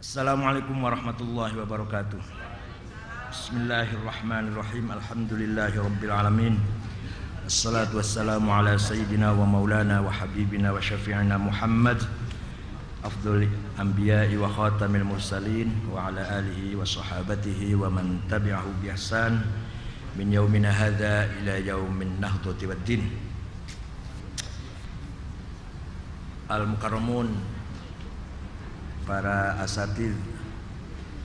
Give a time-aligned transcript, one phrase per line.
[0.00, 2.16] Assalamualaikum warahmatullahi wabarakatuh.
[3.28, 4.96] Bismillahirrahmanirrahim.
[4.96, 6.56] Alhamdulillahi rabbil alamin.
[7.44, 12.00] Assalatu wassalamu ala sayyidina wa maulana wa habibina wa syafi'ina Muhammad
[13.04, 13.44] afdhul
[13.76, 19.44] anbiya'i wa khatamil mursalin wa ala alihi wa sahabatihi wa man tabi'ahu bi ihsan
[20.16, 23.04] min yaumina hadza ila yaumin nahdati waddin.
[26.48, 27.59] Al-mukarramun
[29.10, 30.14] para asatid,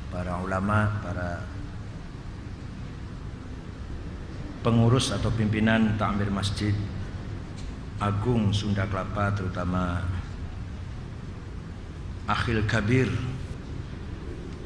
[0.09, 1.45] para ulama, para
[4.65, 6.73] pengurus atau pimpinan takmir Masjid
[8.01, 10.01] Agung Sunda Kelapa terutama
[12.25, 13.05] Akhil Kabir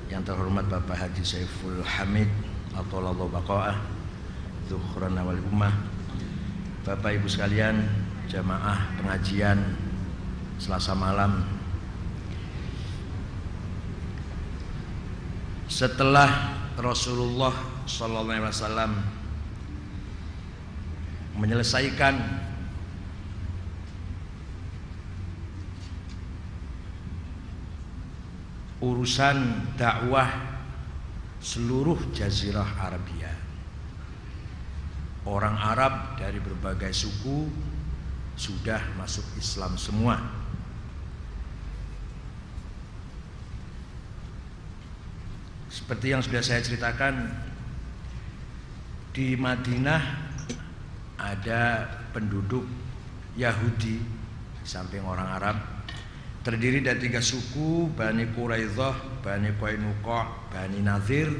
[0.07, 2.31] yang terhormat Bapak Haji Saiful Hamid
[2.71, 3.77] atau Allah Baqa'ah
[4.71, 5.75] Zuhran wal Ummah.
[6.87, 7.83] Bapak Ibu sekalian
[8.31, 9.59] jamaah pengajian
[10.55, 11.58] Selasa malam
[15.69, 17.53] setelah Rasulullah
[18.49, 18.91] Wasallam
[21.37, 22.15] menyelesaikan
[28.81, 29.37] urusan
[29.77, 30.27] dakwah
[31.39, 33.31] seluruh jazirah Arabia.
[35.29, 37.45] Orang Arab dari berbagai suku
[38.33, 40.38] sudah masuk Islam semua.
[45.89, 47.33] Seperti yang sudah saya ceritakan
[49.09, 49.97] di Madinah
[51.17, 52.61] ada penduduk
[53.33, 53.97] Yahudi
[54.61, 55.57] samping orang Arab.
[56.45, 61.33] Terdiri dari tiga suku Bani Quraidah, Bani Qainuqa, Bani Nazir.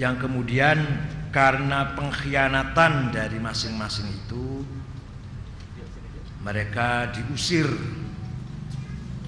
[0.00, 0.80] Yang kemudian
[1.28, 4.64] karena pengkhianatan dari masing-masing itu
[6.40, 7.68] mereka diusir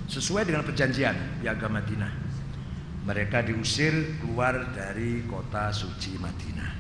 [0.09, 2.28] sesuai dengan perjanjian Piagam Madinah
[3.09, 6.77] mereka diusir keluar dari kota suci Madinah.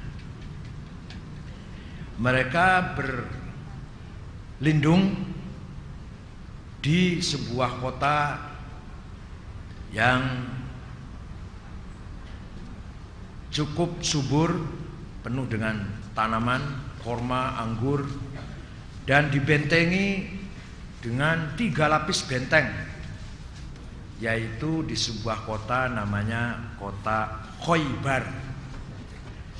[2.20, 2.92] Mereka
[4.60, 5.24] berlindung
[6.84, 8.36] di sebuah kota
[9.88, 10.20] yang
[13.48, 14.52] cukup subur,
[15.24, 15.80] penuh dengan
[16.12, 16.60] tanaman,
[17.00, 18.04] korma, anggur,
[19.08, 20.28] dan dibentengi
[21.00, 22.87] dengan tiga lapis benteng
[24.18, 28.26] yaitu di sebuah kota namanya kota Khoibar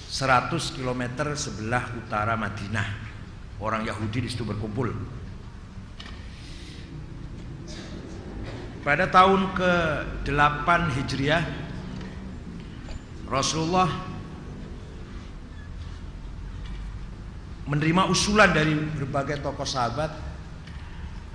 [0.09, 1.03] 100 km
[1.39, 3.07] sebelah utara Madinah.
[3.59, 4.95] Orang Yahudi di situ berkumpul.
[8.87, 11.45] Pada tahun ke-8 Hijriah
[13.29, 13.91] Rasulullah
[17.69, 20.09] menerima usulan dari berbagai tokoh sahabat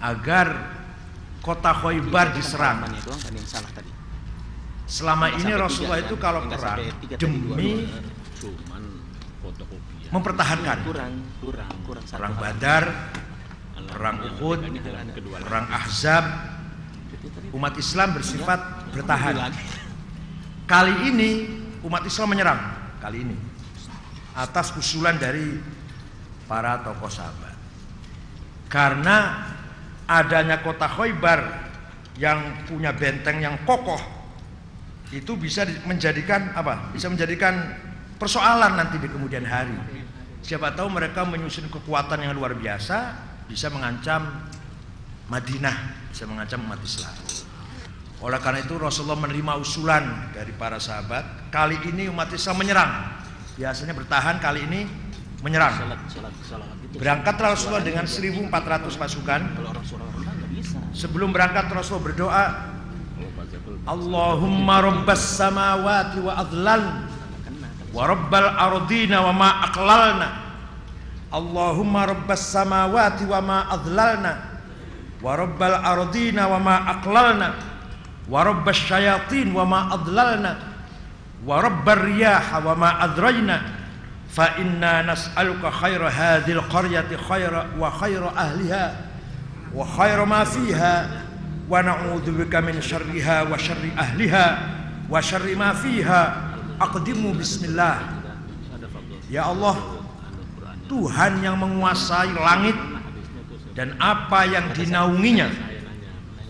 [0.02, 0.48] agar
[1.44, 2.88] kota Khoibar diserang.
[4.88, 6.80] Selama ini Rasulullah itu kalau perang
[7.20, 7.84] demi
[10.08, 10.78] mempertahankan.
[12.08, 12.84] Perang Badar,
[13.92, 14.60] perang Uhud,
[15.44, 16.26] perang Ahzab,
[17.52, 18.60] umat Islam bersifat
[18.96, 19.52] bertahan.
[20.64, 21.30] Kali ini
[21.84, 22.62] umat Islam menyerang.
[23.04, 23.36] Kali ini.
[24.34, 25.60] Atas usulan dari
[26.48, 27.54] para tokoh sahabat.
[28.72, 29.46] Karena
[30.08, 31.72] adanya kota Khoibar
[32.20, 34.00] yang punya benteng yang kokoh
[35.14, 36.90] itu bisa menjadikan apa?
[36.90, 37.54] Bisa menjadikan
[38.18, 39.78] persoalan nanti di kemudian hari.
[40.44, 43.16] Siapa tahu mereka menyusun kekuatan yang luar biasa
[43.48, 44.28] bisa mengancam
[45.30, 47.14] Madinah, bisa mengancam umat Islam.
[48.24, 51.52] Oleh karena itu Rasulullah menerima usulan dari para sahabat.
[51.52, 52.92] Kali ini umat Islam menyerang.
[53.60, 54.88] Biasanya bertahan, kali ini
[55.44, 55.76] menyerang.
[56.94, 58.50] Berangkat Rasulullah dengan 1400
[59.02, 59.42] pasukan.
[60.94, 62.46] Sebelum berangkat Rasulullah berdoa,
[63.84, 66.84] Allahumma rabbas samawati wa adlal
[67.92, 70.30] wa rabbal ardina wa ma aqlalna.
[71.34, 74.34] Allahumma rabbas samawati wa ma adlalna
[75.18, 77.48] wa rabbal ardina wa ma aqlalna
[78.30, 80.52] wa rabbas syayatin wa ma adlalna
[81.44, 83.83] wa rabbar riyaha wa ma adrajna
[84.34, 88.86] fa inna nas'aluka khaira hadhil qaryati khaira wa khaira ahliha
[89.70, 91.22] wa khaira ma fiha
[91.70, 94.46] wa na'udzubika min syarriha wa syarri ahliha
[95.06, 96.50] wa syarri ma fiha.
[96.82, 98.26] Aqdimu bismillah.
[99.30, 99.78] Ya Allah
[100.90, 102.76] Tuhan yang menguasai langit
[103.78, 105.54] dan apa yang dinaunginya.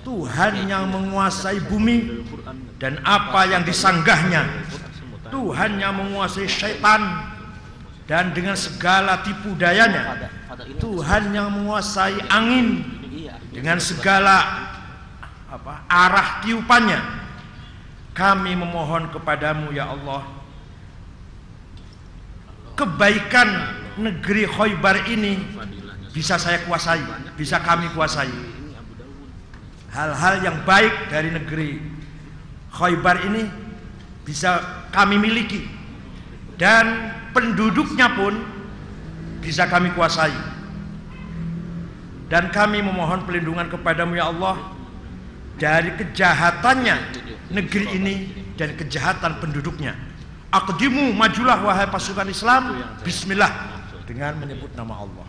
[0.07, 2.23] Tuhan yang menguasai bumi
[2.79, 4.47] dan apa yang disanggahnya.
[5.27, 7.32] Tuhan yang menguasai syaitan
[8.09, 10.27] dan dengan segala tipu dayanya
[10.77, 12.83] Tuhan yang menguasai angin
[13.53, 14.67] dengan segala
[15.47, 16.99] apa arah tiupannya
[18.13, 20.43] kami memohon kepadamu ya Allah
[22.73, 23.49] kebaikan
[23.97, 25.37] negeri Khoibar ini
[26.13, 27.01] bisa saya kuasai,
[27.37, 28.29] bisa kami kuasai.
[29.93, 31.77] Hal-hal yang baik dari negeri
[32.73, 33.45] Khoibar ini
[34.25, 34.57] bisa
[34.89, 35.69] kami miliki
[36.57, 38.33] dan penduduknya pun
[39.43, 40.31] bisa kami kuasai.
[42.31, 44.73] Dan kami memohon pelindungan kepadamu ya Allah
[45.59, 46.95] dari kejahatannya
[47.53, 48.15] negeri ini
[48.57, 49.93] dan kejahatan penduduknya.
[50.53, 52.77] Akdimu majulah wahai pasukan Islam.
[53.01, 53.51] Bismillah.
[54.05, 55.27] Dengan menyebut nama Allah.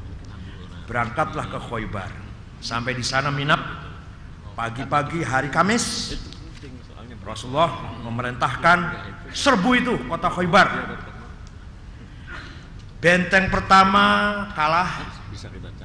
[0.85, 2.12] Berangkatlah ke Khoibar.
[2.61, 3.61] Sampai di sana minap.
[4.55, 6.15] Pagi-pagi hari Kamis
[7.25, 8.79] Rasulullah memerintahkan
[9.33, 10.69] serbu itu kota Khoibar
[13.05, 14.05] Benteng pertama
[14.56, 15.05] kalah.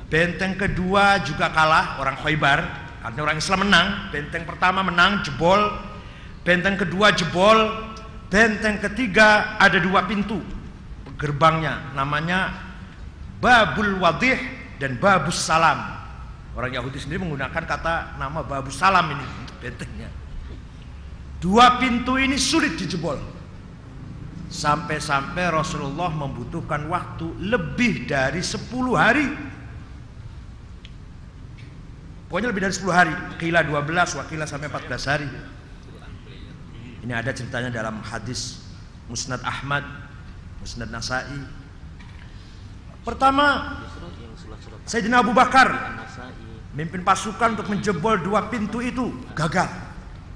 [0.07, 3.87] Benteng kedua juga kalah orang Khoibar Artinya orang Islam menang.
[4.11, 5.71] Benteng pertama menang jebol.
[6.43, 7.71] Benteng kedua jebol.
[8.29, 10.43] Benteng ketiga ada dua pintu
[11.17, 11.95] gerbangnya.
[11.95, 12.53] Namanya
[13.39, 14.37] Babul Wadih
[14.77, 15.99] dan Babus Salam.
[16.53, 20.11] Orang Yahudi sendiri menggunakan kata nama Babus Salam ini untuk bentengnya.
[21.39, 23.38] Dua pintu ini sulit dijebol.
[24.49, 28.65] Sampai-sampai Rasulullah membutuhkan waktu lebih dari 10
[28.97, 29.29] hari.
[32.25, 33.13] Pokoknya lebih dari 10 hari.
[33.37, 35.29] Kila 12, wakila sampai 14 hari.
[37.05, 38.65] Ini ada ceritanya dalam hadis
[39.05, 39.85] Musnad Ahmad,
[40.61, 41.39] Musnad Nasai.
[43.05, 43.77] Pertama,
[44.85, 45.71] Sayyidina Abu Bakar
[46.75, 49.69] mimpin pasukan untuk menjebol dua pintu itu, gagal.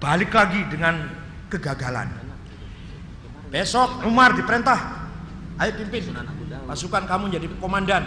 [0.02, 1.12] Balik lagi dengan
[1.52, 2.23] kegagalan.
[3.54, 5.06] Besok Umar diperintah,
[5.62, 6.10] ayo pimpin.
[6.66, 8.02] Pasukan kamu jadi komandan.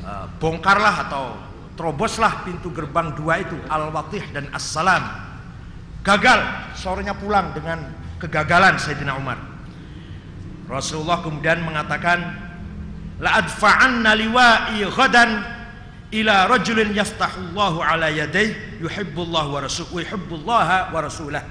[0.00, 1.36] Uh, bongkarlah atau
[1.76, 5.04] teroboslah pintu gerbang dua itu Al-Watih dan As-Salam.
[6.00, 6.40] Gagal
[6.80, 9.36] sorenya pulang dengan kegagalan Sayyidina Umar.
[10.64, 12.24] Rasulullah kemudian mengatakan
[13.20, 15.44] la adfa'anna liwa'i ghadan
[16.08, 21.44] ila rajulin yaftahullahu ala yadayhi yuhibbullah wa rasul yuhibbullah wa rasulah.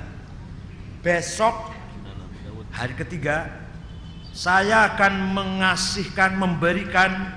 [1.06, 1.81] Besok
[2.72, 3.52] hari ketiga
[4.32, 7.36] saya akan mengasihkan memberikan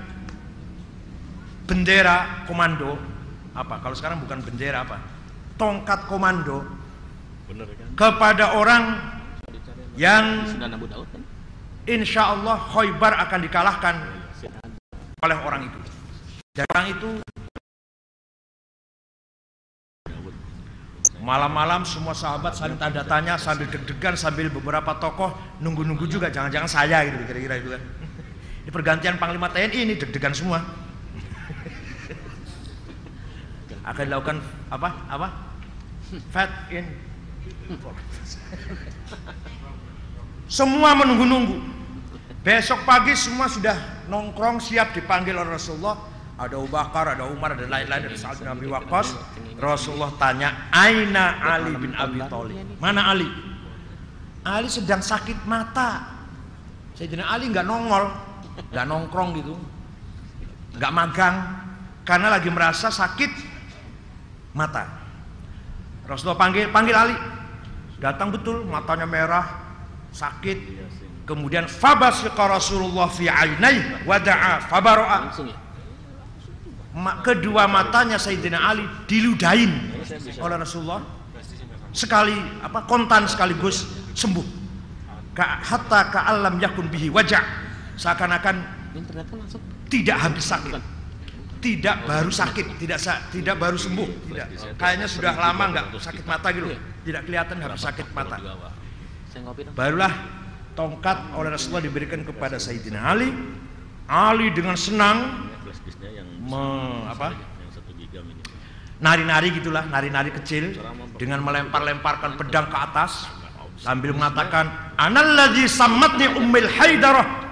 [1.67, 2.95] bendera komando
[3.55, 4.99] apa kalau sekarang bukan bendera apa
[5.59, 6.63] tongkat komando
[7.45, 7.87] Bener, kan?
[7.95, 8.83] kepada orang
[9.95, 10.43] yang
[11.87, 13.95] insya Allah Khoibar akan dikalahkan
[15.23, 15.79] oleh orang itu.
[16.55, 17.09] Dan orang itu
[21.25, 27.01] malam-malam semua sahabat saling tanda tanya sambil deg-degan sambil beberapa tokoh nunggu-nunggu juga jangan-jangan saya
[27.09, 27.81] gitu kira-kira itu kan.
[28.65, 30.61] Di pergantian Panglima TNI ini deg-degan semua.
[33.85, 34.37] akan dilakukan
[34.69, 34.89] apa?
[35.09, 35.27] Apa?
[36.29, 36.85] Fat in
[40.45, 41.57] semua menunggu-nunggu.
[42.45, 45.97] Besok pagi semua sudah nongkrong siap dipanggil oleh Rasulullah.
[46.35, 49.15] Ada Abu Bakar, ada Umar, ada lain-lain, ada Sa'ad bin Abi Waqqas.
[49.55, 53.31] Rasulullah tanya, "Aina Ali bin Abi Thalib?" Mana Ali?
[54.43, 56.11] Ali sedang sakit mata.
[56.99, 58.11] Sayyidina Ali nggak nongol,
[58.67, 59.55] nggak nongkrong gitu,
[60.75, 61.35] nggak magang,
[62.03, 63.31] karena lagi merasa sakit
[64.51, 64.91] mata.
[66.03, 67.15] Rasulullah panggil, panggil Ali.
[67.95, 69.45] Datang betul, matanya merah,
[70.11, 70.83] sakit.
[71.25, 75.31] Kemudian fabasqa Rasulullah fi ainai wa da'a fabaro'a.
[77.23, 79.71] Kedua matanya Sayyidina Ali diludahin
[80.39, 81.03] oleh Rasulullah.
[81.91, 84.63] Sekali apa kontan sekaligus sembuh.
[85.35, 87.43] Ka, hatta ka'allam yakun bihi wajah.
[87.99, 88.55] Seakan-akan
[89.91, 90.95] tidak habis sakit
[91.65, 92.99] tidak baru sakit, tidak
[93.33, 94.47] tidak baru sembuh, tidak.
[94.77, 96.69] Kayaknya sudah lama nggak sakit mata gitu,
[97.01, 98.37] tidak kelihatan habis sakit mata.
[99.73, 100.13] Barulah
[100.77, 103.33] tongkat oleh Rasulullah diberikan kepada Sayyidina Ali.
[104.05, 105.49] Ali dengan senang
[106.45, 106.65] me,
[107.09, 107.33] apa?
[109.01, 110.77] Nari-nari gitulah, nari-nari kecil
[111.17, 113.27] dengan melempar-lemparkan pedang ke atas
[113.75, 117.45] sambil mengatakan analladzi sammatni ummil haidarah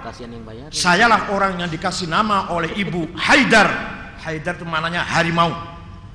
[0.68, 3.68] sayalah orang yang dikasih nama oleh ibu Haidar.
[4.20, 5.52] Haidar itu mananya harimau.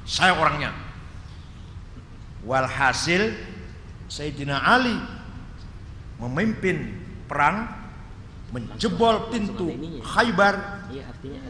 [0.05, 0.74] Saya orangnya.
[2.46, 3.34] Walhasil
[4.10, 4.98] Sayyidina Ali
[6.17, 6.98] memimpin
[7.29, 7.67] perang
[8.50, 9.70] menjebol pintu
[10.01, 10.86] Khaybar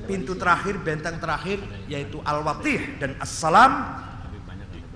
[0.04, 3.72] pintu terakhir benteng terakhir yaitu Al-Watih dan As-Salam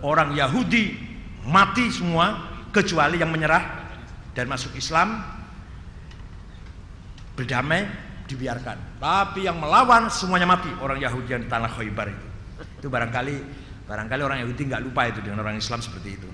[0.04, 1.00] orang Yahudi
[1.48, 3.88] mati semua kecuali yang menyerah
[4.36, 5.22] dan masuk Islam
[7.34, 7.86] berdamai
[8.28, 9.00] dibiarkan.
[9.00, 12.28] Tapi yang melawan semuanya mati orang Yahudi yang di tanah Khaybar itu.
[12.84, 13.36] Itu barangkali
[13.84, 16.30] barangkali orang Yahudi nggak lupa itu dengan orang Islam seperti itu.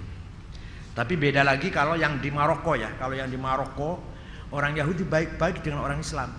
[0.93, 2.93] Tapi beda lagi kalau yang di Maroko ya.
[2.97, 4.08] Kalau yang di Maroko
[4.50, 6.29] orang Yahudi baik-baik dengan orang Islam.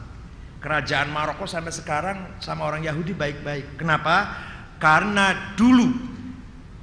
[0.60, 3.80] Kerajaan Maroko sampai sekarang sama orang Yahudi baik-baik.
[3.80, 4.28] Kenapa?
[4.76, 5.88] Karena dulu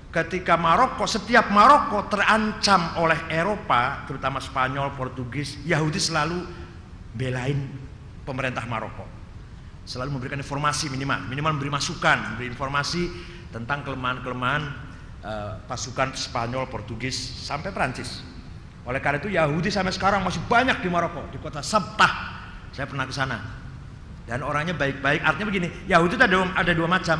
[0.10, 6.42] ketika Maroko, setiap Maroko terancam oleh Eropa, terutama Spanyol, Portugis, Yahudi selalu
[7.14, 7.70] belain
[8.26, 9.06] pemerintah Maroko.
[9.88, 13.08] Selalu memberikan informasi minimal, minimal memberi masukan, memberi informasi
[13.54, 14.64] tentang kelemahan-kelemahan
[15.24, 17.16] uh, pasukan Spanyol, Portugis
[17.46, 18.37] sampai Prancis.
[18.88, 22.39] Oleh karena itu Yahudi sampai sekarang masih banyak di Maroko, di kota Sabtah.
[22.72, 23.38] Saya pernah ke sana.
[24.24, 25.27] Dan orangnya baik-baik.
[25.27, 27.20] Artinya begini, Yahudi itu ada, ada dua macam.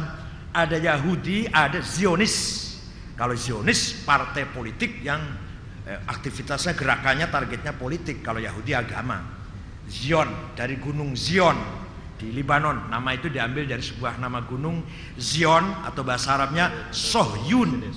[0.56, 2.36] Ada Yahudi, ada Zionis.
[3.20, 5.20] Kalau Zionis partai politik yang
[5.84, 8.24] eh, aktivitasnya gerakannya targetnya politik.
[8.24, 9.36] Kalau Yahudi agama.
[9.88, 11.56] Zion dari gunung Zion
[12.20, 12.92] di Libanon.
[12.92, 14.84] Nama itu diambil dari sebuah nama gunung
[15.16, 17.88] Zion atau bahasa Arabnya Sohyun.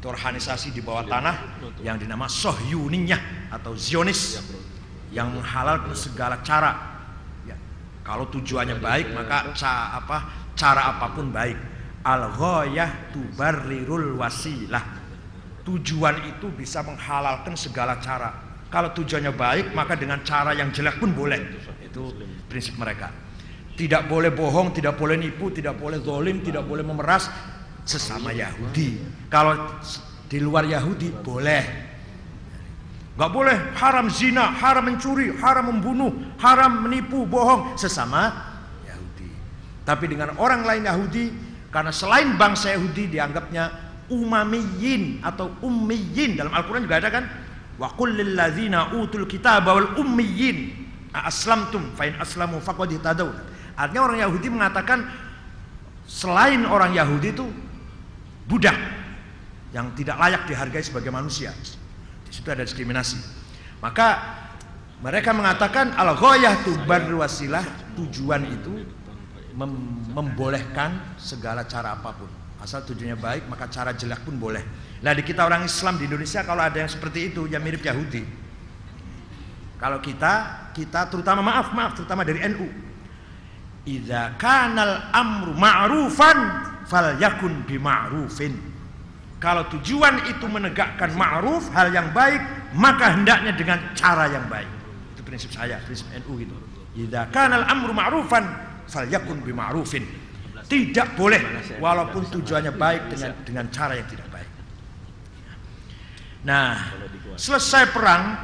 [0.00, 4.40] Itu organisasi di bawah tanah yang dinama Sohyuniyah atau Zionis
[5.12, 6.72] yang menghalalkan segala cara.
[7.44, 7.52] Ya,
[8.00, 11.58] kalau tujuannya baik maka ca, apa, cara apa pun baik.
[12.00, 14.80] Al ghoyah tubarrirul wasilah.
[15.68, 18.32] Tujuan itu bisa menghalalkan segala cara.
[18.72, 21.60] Kalau tujuannya baik maka dengan cara yang jelek pun boleh.
[21.84, 22.16] Itu
[22.48, 23.12] prinsip mereka.
[23.76, 27.28] Tidak boleh bohong, tidak boleh nipu, tidak boleh zolim, tidak boleh memeras
[27.84, 29.00] sesama Yahudi.
[29.30, 29.56] Kalau
[30.30, 31.90] di luar Yahudi boleh.
[33.18, 36.08] Gak boleh haram zina, haram mencuri, haram membunuh,
[36.40, 38.32] haram menipu, bohong sesama
[38.86, 39.28] Yahudi.
[39.84, 41.24] Tapi dengan orang lain Yahudi,
[41.68, 47.24] karena selain bangsa Yahudi dianggapnya umamiyin atau ummiyin dalam Al-Quran juga ada kan?
[47.76, 50.72] Wa qul lil ladzina utul kitab wal ummiyin
[51.12, 52.94] aslamtum fa in aslamu faqad.
[53.76, 55.04] Artinya orang Yahudi mengatakan
[56.08, 57.46] selain orang Yahudi itu
[58.50, 58.74] budak
[59.70, 61.54] yang tidak layak dihargai sebagai manusia.
[62.26, 63.22] Di situ ada diskriminasi.
[63.78, 64.08] Maka
[65.00, 67.62] mereka mengatakan al ghayah tubar wasilah
[67.94, 68.84] tujuan itu
[69.54, 72.30] mem membolehkan segala cara apa pun.
[72.60, 74.60] Asal tujuannya baik maka cara jelek pun boleh.
[75.00, 78.26] Nah di kita orang Islam di Indonesia kalau ada yang seperti itu yang mirip Yahudi.
[79.80, 82.68] Kalau kita kita terutama maaf maaf terutama dari NU.
[83.88, 86.38] Idza kanal amru ma'rufan
[86.90, 88.50] fal yakun bima'rufin.
[89.38, 92.42] Kalau tujuan itu menegakkan ma'ruf hal yang baik,
[92.76, 94.68] maka hendaknya dengan cara yang baik.
[95.16, 96.52] Itu prinsip saya, prinsip NU gitu.
[96.98, 98.44] Idza kanal amru ma'rufan
[98.90, 100.02] fal yakun bima'rufin.
[100.66, 101.40] Tidak boleh
[101.78, 104.50] walaupun tujuannya baik dengan dengan cara yang tidak baik.
[106.46, 106.94] Nah,
[107.34, 108.38] selesai perang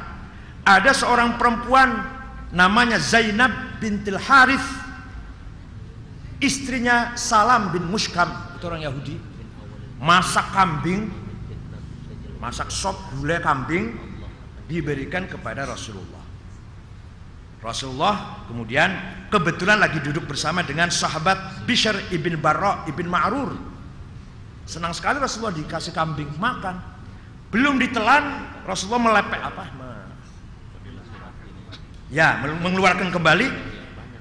[0.67, 2.03] ada seorang perempuan
[2.51, 4.86] namanya Zainab bintil Harith
[6.37, 9.15] istrinya Salam bin Muskam itu orang Yahudi.
[9.97, 11.09] Masak kambing
[12.37, 13.97] masak sop gulai kambing
[14.69, 16.21] diberikan kepada Rasulullah.
[17.57, 18.93] Rasulullah kemudian
[19.33, 23.57] kebetulan lagi duduk bersama dengan sahabat Bishr ibn Barra ibn Ma'rur.
[24.69, 26.77] Senang sekali Rasulullah dikasih kambing makan.
[27.49, 29.63] Belum ditelan Rasulullah melepek apa?
[32.13, 33.47] Ya mengeluarkan kembali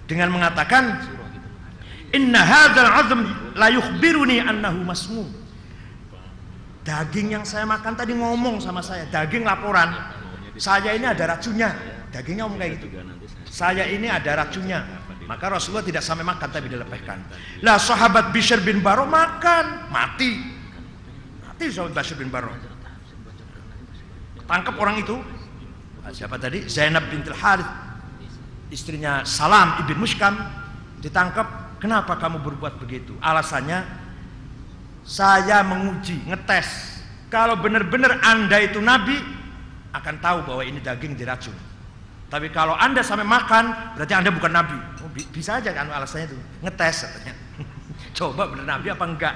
[0.09, 1.03] dengan mengatakan
[2.15, 3.21] inna hadzal azm
[3.55, 5.29] la yukhbiruni annahu masmum.
[6.87, 9.91] Daging yang saya makan tadi ngomong sama saya daging laporan.
[10.55, 11.75] Saya ini ada racunnya.
[12.15, 12.87] Dagingnya ngomong kayak gitu.
[13.51, 14.87] Saya ini ada racunnya.
[15.27, 17.19] Maka Rasulullah tidak sampai makan tapi dilepehkan.
[17.67, 19.91] Lah sahabat Bishr bin Baro makan.
[19.91, 20.39] Mati.
[21.43, 22.55] Mati sahabat Bishr bin Baro
[24.47, 25.19] tangkap orang itu.
[26.15, 26.71] Siapa tadi?
[26.71, 27.67] Zainab bintil Harith.
[28.71, 30.39] Istrinya Salam ibn Muskam
[31.03, 33.17] ditangkap kenapa kamu berbuat begitu?
[33.21, 33.85] Alasannya
[35.07, 36.99] saya menguji ngetes.
[37.31, 39.19] Kalau benar-benar anda itu nabi
[39.95, 41.55] akan tahu bahwa ini daging diracun.
[42.27, 44.77] Tapi kalau anda sampai makan berarti anda bukan nabi.
[45.03, 46.39] Oh, bisa aja kan alasannya itu?
[46.67, 47.35] Ngetes katanya.
[48.19, 49.35] Coba benar nabi apa enggak?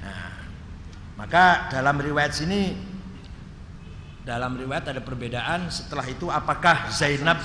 [0.00, 0.32] Nah,
[1.20, 2.94] maka dalam riwayat sini
[4.24, 7.44] dalam riwayat ada perbedaan setelah itu apakah Zainab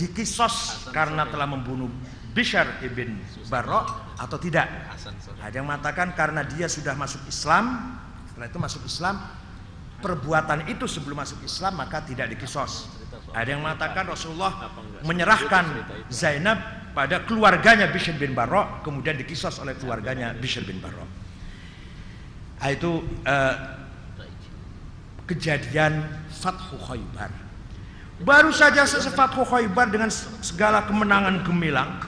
[0.00, 1.92] dikisos karena telah membunuh
[2.36, 3.16] Bishar ibn
[3.48, 3.88] Barok
[4.20, 4.68] atau tidak?
[5.40, 7.96] Ada yang mengatakan karena dia sudah masuk Islam
[8.28, 9.16] setelah itu masuk Islam
[10.04, 12.92] perbuatan itu sebelum masuk Islam maka tidak dikisos.
[13.32, 14.68] Ada yang mengatakan Rasulullah
[15.00, 15.64] menyerahkan
[16.12, 16.60] Zainab
[16.92, 21.08] pada keluarganya Bishr bin Barok kemudian dikisos oleh keluarganya Bishr bin Barok
[22.60, 23.54] nah, itu uh,
[25.26, 27.30] kejadian Fathu Khaybar.
[28.22, 30.08] Baru saja selesai Fathu Khaybar dengan
[30.40, 32.00] segala kemenangan gemilang,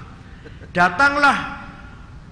[0.73, 1.65] datanglah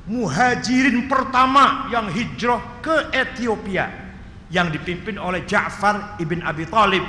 [0.06, 4.06] muhajirin pertama yang hijrah ke Ethiopia.
[4.46, 7.02] yang dipimpin oleh Ja'far ibn Abi Thalib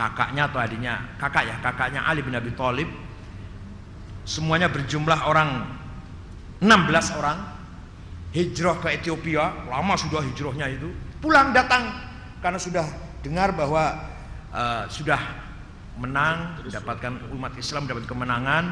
[0.00, 0.94] kakaknya atau adiknya?
[1.20, 2.88] Kakak ya kakaknya Ali bin Abi Thalib
[4.24, 5.68] semuanya berjumlah orang
[6.64, 7.38] 16 orang
[8.32, 9.68] hijrah ke Ethiopia.
[9.68, 10.92] Lama sudah hijrahnya itu.
[11.18, 11.88] Pulang datang
[12.44, 12.86] karena sudah
[13.24, 14.08] dengar bahwa
[14.54, 15.18] uh, sudah
[15.98, 18.64] menang mendapatkan umat Islam dapat kemenangan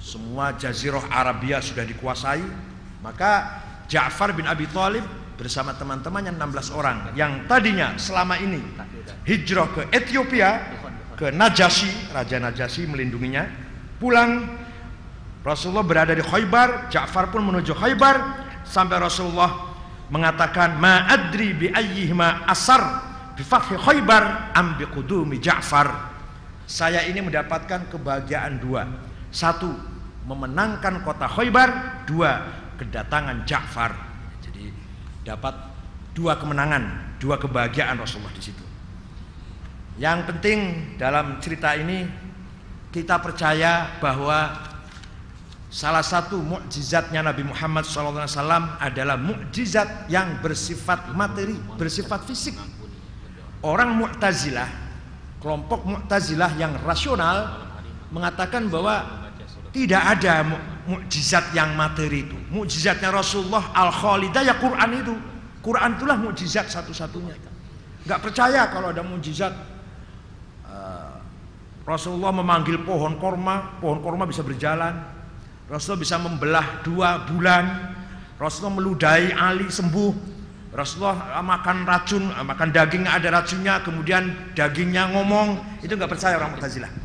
[0.00, 2.42] semua jazirah Arabia sudah dikuasai
[3.04, 5.04] maka Ja'far bin Abi Thalib
[5.36, 8.60] bersama teman-temannya 16 orang yang tadinya selama ini
[9.28, 10.64] hijrah ke Ethiopia
[11.14, 13.44] ke Najasyi Raja Najasyi melindunginya
[14.00, 14.60] pulang
[15.40, 18.16] Rasulullah berada di Khaybar, Ja'far pun menuju Khaybar
[18.60, 19.72] sampai Rasulullah
[20.12, 22.82] mengatakan ma adri bi ayyihima asar
[23.32, 24.84] bi fathi Khaybar am bi
[25.40, 26.12] Ja'far.
[26.68, 28.84] Saya ini mendapatkan kebahagiaan dua.
[29.32, 29.72] Satu,
[30.30, 32.46] memenangkan kota Khaybar, dua,
[32.78, 33.90] kedatangan Ja'far.
[34.46, 34.70] Jadi
[35.26, 35.58] dapat
[36.14, 38.62] dua kemenangan, dua kebahagiaan Rasulullah di situ.
[39.98, 40.58] Yang penting
[40.96, 42.06] dalam cerita ini
[42.94, 44.70] kita percaya bahwa
[45.70, 48.26] Salah satu mukjizatnya Nabi Muhammad SAW
[48.82, 52.58] adalah mukjizat yang bersifat materi, bersifat fisik.
[53.62, 54.66] Orang Mu'tazilah,
[55.38, 57.70] kelompok Mu'tazilah yang rasional
[58.10, 59.19] mengatakan bahwa
[59.70, 60.42] tidak ada
[60.90, 62.38] mukjizat yang materi itu.
[62.50, 65.14] Mukjizatnya Rasulullah Al-Khalidah ya Quran itu.
[65.62, 67.36] Quran itulah mukjizat satu-satunya.
[68.08, 69.52] Gak percaya kalau ada mukjizat
[70.66, 71.20] uh,
[71.84, 75.04] Rasulullah memanggil pohon korma, pohon korma bisa berjalan,
[75.70, 77.94] Rasulullah bisa membelah dua bulan.
[78.40, 80.42] Rasulullah meludahi Ali sembuh.
[80.70, 85.78] Rasulullah makan racun, makan daging ada racunnya, kemudian dagingnya ngomong.
[85.82, 86.99] Itu nggak percaya orang Mu'tazilah.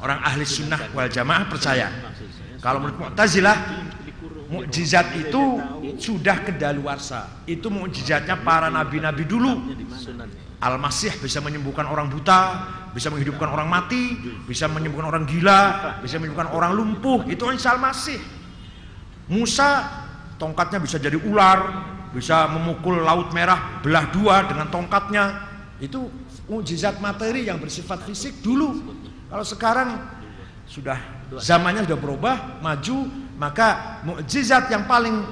[0.00, 1.92] Orang ahli sunnah wal jamaah percaya.
[2.60, 3.56] Kalau menurut Mu'tazilah,
[4.48, 5.60] mukjizat itu
[5.96, 7.44] sudah kedaluarsa.
[7.44, 9.72] Itu mukjizatnya para nabi-nabi dulu.
[10.60, 14.12] Al-Masih bisa menyembuhkan orang buta, bisa menghidupkan orang mati,
[14.44, 17.24] bisa menyembuhkan orang gila, bisa menyembuhkan orang lumpuh.
[17.28, 18.20] Itu Isa Al-Masih.
[19.32, 19.88] Musa
[20.36, 21.60] tongkatnya bisa jadi ular,
[22.12, 25.48] bisa memukul laut merah belah dua dengan tongkatnya.
[25.80, 26.12] Itu
[26.44, 29.00] mujizat materi yang bersifat fisik dulu.
[29.30, 29.88] Kalau sekarang
[30.66, 30.98] sudah
[31.38, 33.06] zamannya sudah berubah, maju,
[33.38, 35.22] maka mukjizat yang paling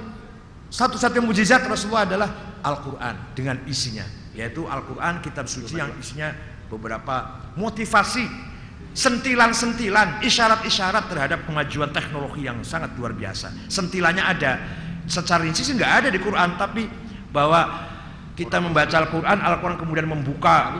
[0.71, 2.31] satu-satunya mujizat Rasulullah adalah
[2.63, 4.05] Al-Qur'an dengan isinya
[4.39, 6.31] yaitu Al-Quran kitab suci yang isinya
[6.71, 8.23] beberapa motivasi
[8.95, 13.51] sentilan-sentilan isyarat-isyarat terhadap kemajuan teknologi yang sangat luar biasa.
[13.67, 14.63] Sentilannya ada
[15.11, 16.87] secara rinci sih nggak ada di Quran tapi
[17.35, 17.67] bahwa
[18.38, 20.79] kita membaca Al-Quran, Al-Quran kemudian membuka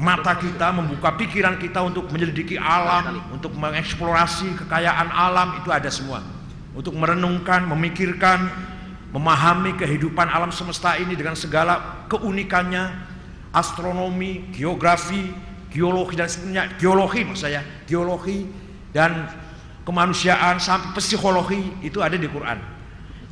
[0.00, 6.24] mata kita, membuka pikiran kita untuk menyelidiki alam, untuk mengeksplorasi kekayaan alam, itu ada semua.
[6.72, 8.48] Untuk merenungkan, memikirkan,
[9.12, 12.88] memahami kehidupan alam semesta ini dengan segala keunikannya,
[13.52, 15.36] astronomi, geografi,
[15.68, 18.48] geologi dan sebenarnya geologi maksud saya, geologi
[18.96, 19.28] dan
[19.84, 22.56] kemanusiaan sampai psikologi itu ada di Quran.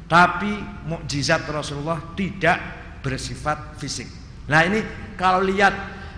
[0.04, 0.52] Tapi
[0.84, 4.08] mukjizat Rasulullah tidak bersifat fisik.
[4.48, 4.80] Nah ini
[5.14, 5.74] kalau lihat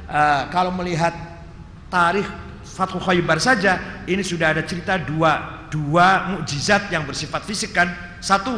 [0.06, 1.12] uh, kalau melihat
[1.90, 2.26] tarikh
[2.62, 7.90] Fathu Khaybar saja ini sudah ada cerita dua dua mukjizat yang bersifat fisik kan.
[8.20, 8.52] Satu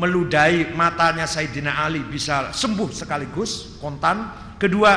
[0.00, 4.96] meludahi matanya Sayyidina Ali bisa sembuh sekaligus kontan kedua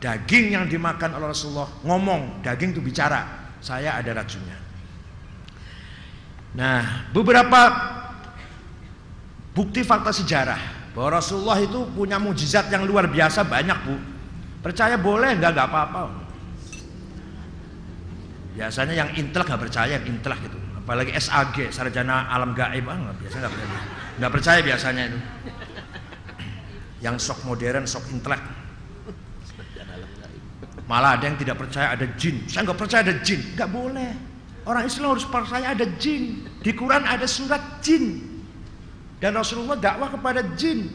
[0.00, 4.56] daging yang dimakan oleh Rasulullah ngomong daging itu bicara saya ada racunnya
[6.56, 7.60] nah beberapa
[9.52, 13.96] bukti fakta sejarah bahwa Rasulullah itu punya mujizat yang luar biasa banyak bu.
[14.60, 16.00] Percaya boleh nggak nggak apa-apa.
[18.52, 20.58] Biasanya yang intelek nggak percaya yang intelek gitu.
[20.84, 23.80] Apalagi SAG sarjana alam gaib ah biasanya nggak percaya.
[24.20, 25.18] Nggak percaya biasanya itu.
[27.00, 28.42] Yang sok modern sok intelek.
[30.84, 32.44] Malah ada yang tidak percaya ada jin.
[32.44, 33.40] Saya nggak percaya ada jin.
[33.56, 34.12] Nggak boleh.
[34.68, 36.44] Orang Islam harus percaya ada jin.
[36.60, 38.31] Di Quran ada surat jin
[39.22, 40.90] dan Rasulullah dakwah kepada jin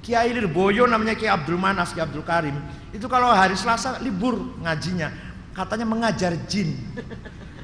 [0.00, 2.56] Kiai Lirboyo namanya Kiai Abdul Manas Kiai Abdul Karim
[2.96, 5.12] itu kalau hari Selasa libur ngajinya
[5.52, 6.72] katanya mengajar jin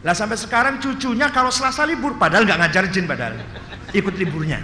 [0.04, 3.40] lah sampai sekarang cucunya kalau Selasa libur padahal nggak ngajar jin padahal
[3.94, 4.60] ikut liburnya.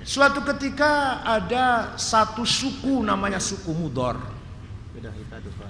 [0.00, 4.18] Suatu ketika ada satu suku namanya suku Mudor.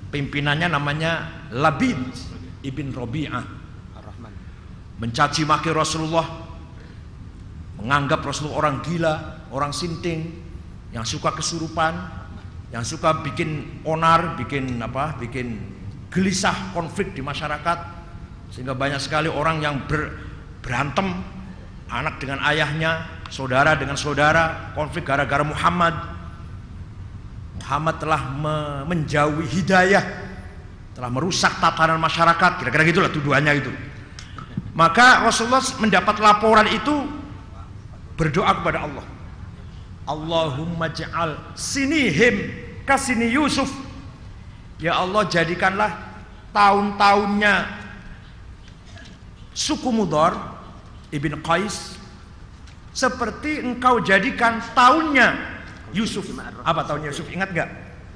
[0.09, 1.99] Pimpinannya namanya Labid
[2.65, 3.60] ibn Robi'ah.
[5.01, 6.29] Mencaci maki Rasulullah.
[7.81, 9.15] Menganggap Rasulullah orang gila,
[9.49, 10.37] orang sinting,
[10.93, 11.97] yang suka kesurupan,
[12.71, 15.59] yang suka bikin onar, bikin apa, bikin
[16.13, 17.79] gelisah konflik di masyarakat
[18.51, 20.11] sehingga banyak sekali orang yang ber,
[20.59, 21.23] berantem
[21.87, 25.95] anak dengan ayahnya, saudara dengan saudara, konflik gara-gara Muhammad.
[27.63, 28.57] Muhammad telah me
[28.91, 30.03] menjauhi hidayah,
[30.95, 33.71] telah merusak tatanan masyarakat, kira-kira gitulah tuduhannya itu.
[34.81, 37.05] Maka Rasulullah mendapat laporan itu
[38.17, 39.05] berdoa kepada Allah.
[40.09, 42.49] Allahumma ja'al sinihim
[42.89, 43.69] kasini Yusuf.
[44.81, 45.93] Ya Allah jadikanlah
[46.57, 47.69] tahun-tahunnya
[49.53, 50.33] suku Mudor
[51.13, 52.01] Ibn Qais
[52.97, 55.37] seperti engkau jadikan tahunnya
[55.93, 56.25] Yusuf.
[56.65, 57.29] Apa tahunnya Yusuf?
[57.29, 57.69] Ingat gak?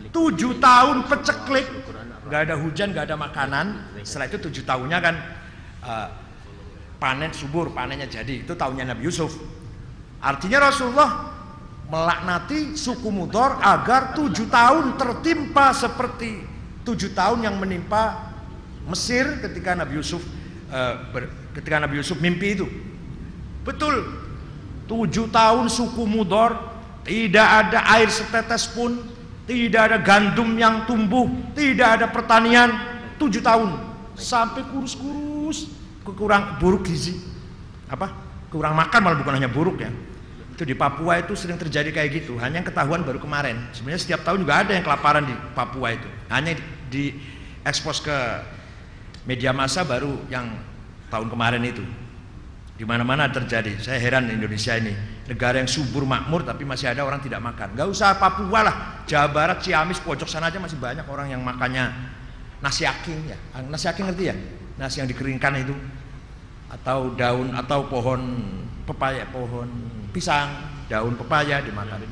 [0.09, 1.69] Tujuh tahun peceklik,
[2.25, 3.67] nggak ada hujan, nggak ada makanan.
[4.01, 5.15] Setelah itu tujuh tahunnya kan
[5.85, 6.09] uh,
[7.05, 8.49] panen subur, panennya jadi.
[8.49, 9.37] Itu tahunnya Nabi Yusuf.
[10.25, 11.37] Artinya Rasulullah
[11.93, 16.41] melaknati suku Mudor agar tujuh tahun tertimpa seperti
[16.81, 18.33] tujuh tahun yang menimpa
[18.89, 20.25] Mesir ketika Nabi Yusuf
[21.13, 22.65] ber, ketika Nabi Yusuf mimpi itu.
[23.69, 24.01] Betul,
[24.89, 26.57] tujuh tahun suku Mudor
[27.05, 28.97] tidak ada air setetes pun,
[29.45, 32.73] tidak ada gandum yang tumbuh, tidak ada pertanian.
[33.21, 33.77] Tujuh tahun
[34.17, 35.69] sampai kurus-kurus,
[36.05, 37.17] kekurang buruk gizi,
[37.89, 38.13] apa?
[38.53, 39.91] Kurang makan malah bukan hanya buruk ya.
[40.55, 42.39] Itu di Papua itu sering terjadi kayak gitu.
[42.39, 43.59] Hanya yang ketahuan baru kemarin.
[43.75, 46.07] Sebenarnya setiap tahun juga ada yang kelaparan di Papua itu.
[46.31, 46.55] Hanya
[46.87, 47.19] di
[47.67, 48.15] ekspos ke
[49.27, 50.55] media massa baru yang
[51.11, 51.83] tahun kemarin itu.
[52.79, 53.83] Di mana-mana terjadi.
[53.83, 54.95] Saya heran Indonesia ini.
[55.27, 57.75] Negara yang subur makmur tapi masih ada orang tidak makan.
[57.75, 58.77] Gak usah Papua lah.
[59.11, 61.91] Jawa Barat Ciamis pojok sana aja masih banyak orang yang makannya
[62.63, 63.39] nasi aking ya.
[63.67, 64.39] Nasi aking ngerti ya
[64.75, 65.75] nasi yang dikeringkan itu
[66.71, 68.43] atau daun atau pohon
[68.83, 69.71] pepaya pohon
[70.11, 70.51] pisang,
[70.91, 72.03] daun pepaya dimakan.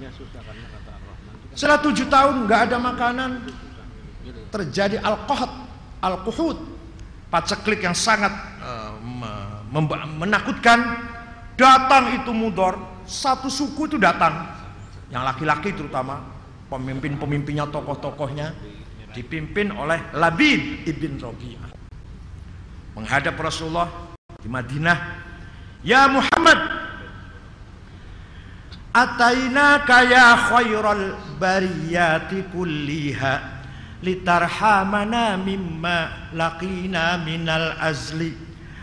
[1.52, 3.30] Setelah tujuh tahun nggak ada makanan,
[4.48, 5.50] terjadi al-qahd,
[6.00, 6.58] al-kuhud,
[7.28, 8.96] paceklik yang sangat uh,
[10.16, 11.10] menakutkan.
[11.52, 14.48] Datang itu mudor, satu suku itu datang,
[15.12, 16.24] yang laki-laki terutama,
[16.72, 18.56] pemimpin-pemimpinnya, tokoh-tokohnya,
[19.12, 21.71] dipimpin oleh Labid ibn Rabi'ah.
[22.92, 23.88] Menghadap Rasulullah
[24.36, 24.98] di Madinah,
[25.80, 26.82] Ya Muhammad,
[28.92, 33.40] Atainaka ya khairal bariyati kulliha
[34.04, 38.36] litarhamana mimma laqina minal azli.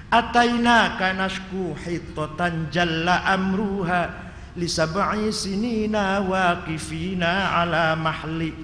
[0.10, 8.58] Atainaka nashku hitatan jalla amruha lisab'i sinina waqifina ala mahli.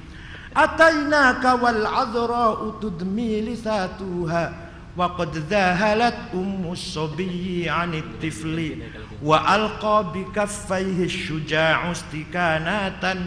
[0.49, 4.64] Atainaka wal adhra'u tudmi lisatuha
[4.97, 8.77] وقد ذهلت أم الصبي عن الطفل
[9.23, 13.17] وألقى بكفيه الشجاع استكانات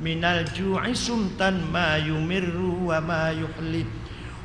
[0.00, 3.84] من الجوع سمتا ما يمر وما يحلي.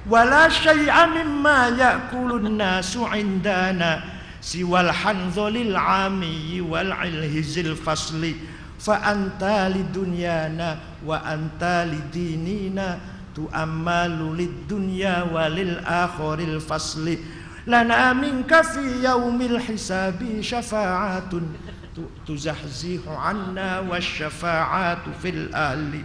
[0.09, 4.03] ولا شيء مما يأكل الناس عندنا
[4.41, 8.31] سوى الحنظل العامي والعلهز الفصل.
[8.79, 12.99] فأنت لدنيانا وأنت لديننا
[13.35, 17.19] tu'ammalu lid dunya walil akhiril fasli.
[17.67, 21.43] Lana minka fi yaumil hisabi syafa'atun.
[22.23, 26.03] Tuzahzihu anna wasyafa'atu fil ahli.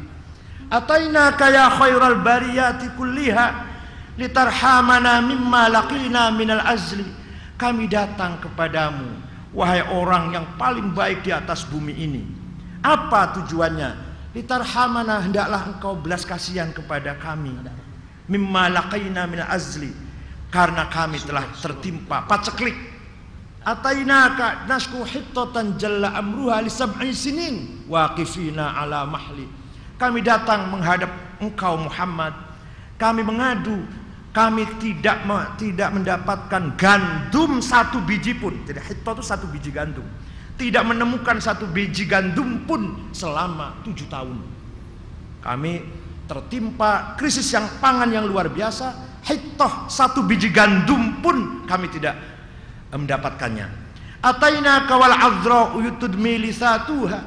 [0.71, 3.47] Atainaka ya khairal bariyati kulliha
[4.19, 7.07] litarhamana mimma laqina minal azli.
[7.59, 9.07] Kami datang kepadamu
[9.53, 12.23] wahai orang yang paling baik di atas bumi ini.
[12.81, 17.51] Apa tujuannya Litarhamana hendaklah engkau belas kasihan kepada kami.
[18.31, 19.91] Mimma laqaina min azli
[20.55, 22.79] karena kami telah tertimpa paceklik.
[23.67, 29.51] Atainaka nasku hittatan jalla amruha li sab'i sinin waqifina ala mahli.
[29.99, 31.11] Kami datang menghadap
[31.43, 32.33] engkau Muhammad.
[33.03, 33.83] Kami mengadu
[34.31, 35.27] kami tidak
[35.59, 38.55] tidak mendapatkan gandum satu biji pun.
[38.63, 40.07] Jadi hittah itu satu biji gandum
[40.61, 44.37] tidak menemukan satu biji gandum pun selama tujuh tahun.
[45.41, 45.81] Kami
[46.29, 49.09] tertimpa krisis yang pangan yang luar biasa.
[49.25, 52.13] Hittah satu biji gandum pun kami tidak
[52.93, 53.73] mendapatkannya.
[54.21, 57.25] Ataina kawal azra uyutudmi lisatuha.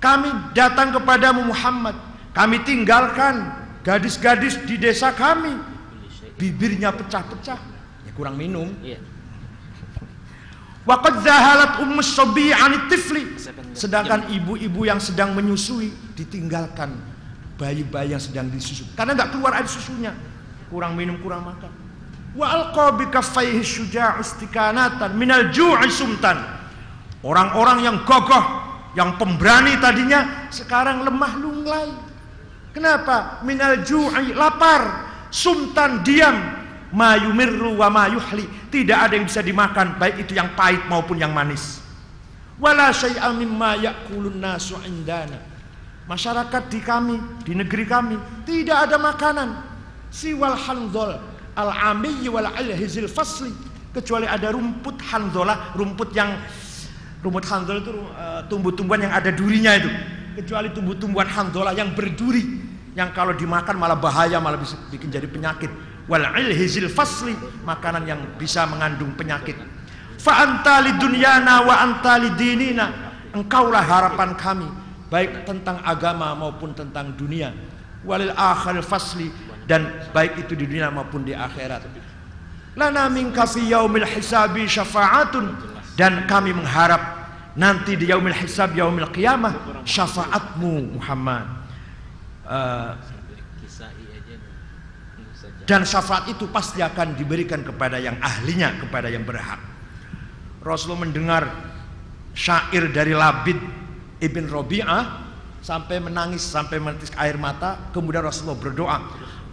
[0.00, 2.00] Kami datang kepadamu Muhammad.
[2.32, 3.44] Kami tinggalkan
[3.84, 5.52] gadis-gadis di desa kami.
[6.40, 7.60] Bibirnya pecah-pecah.
[8.08, 8.72] Ya kurang minum.
[8.80, 9.09] Yeah
[10.90, 12.50] Waqad zahalat ummus sabi
[12.90, 13.38] tifli.
[13.70, 16.90] Sedangkan ibu-ibu yang sedang menyusui ditinggalkan
[17.54, 20.10] bayi-bayi yang sedang disusui karena nggak keluar air susunya.
[20.66, 21.70] Kurang minum, kurang makan.
[22.34, 26.42] Wa alqa bi kaffaihi syuja'u istikanatan minal ju'i sumtan.
[27.22, 28.46] Orang-orang yang gagah,
[28.98, 31.90] yang pemberani tadinya sekarang lemah lunglai.
[32.74, 33.42] Kenapa?
[33.46, 36.59] Minal ju'i lapar, sumtan diam,
[36.90, 41.82] mayumirru wa mayuhli tidak ada yang bisa dimakan baik itu yang pahit maupun yang manis.
[42.60, 45.40] Wala syai'a mimma ya'kulun nasu indana.
[46.04, 49.48] Masyarakat di kami di negeri kami tidak ada makanan.
[50.10, 51.16] Siwal hanzol
[51.56, 53.54] al amiyyi wal alhizil fasli.
[53.90, 56.36] Kecuali ada rumput hanzolah rumput yang
[57.22, 59.90] rumput hanzol itu uh, tumbuh-tumbuhan yang ada durinya itu.
[60.42, 62.60] Kecuali tumbuh-tumbuhan hanzolah yang berduri
[62.98, 65.70] yang kalau dimakan malah bahaya malah bisa bikin jadi penyakit
[66.10, 69.54] wal ilhizil fasli makanan yang bisa mengandung penyakit.
[70.18, 72.86] Fa anta lidunyana wa anta lidinina
[73.30, 74.68] engkaulah harapan kami
[75.06, 77.54] baik tentang agama maupun tentang dunia.
[78.02, 79.30] Walil akhir fasli
[79.70, 81.86] dan baik itu di dunia maupun di akhirat.
[82.74, 85.70] Lana minka fi yaumil hisabi syafa'atun.
[86.00, 87.20] Dan kami mengharap
[87.60, 91.44] nanti di yaumil hisab yaumil qiyamah syafaatmu Muhammad.
[92.48, 92.96] Uh,
[95.70, 99.62] dan syafaat itu pasti akan diberikan kepada yang ahlinya kepada yang berhak.
[100.66, 101.46] Rasulullah mendengar
[102.34, 103.54] syair dari Labid
[104.18, 105.02] Ibn Robi'ah
[105.62, 107.78] sampai menangis sampai menitis air mata.
[107.94, 108.98] Kemudian Rasulullah berdoa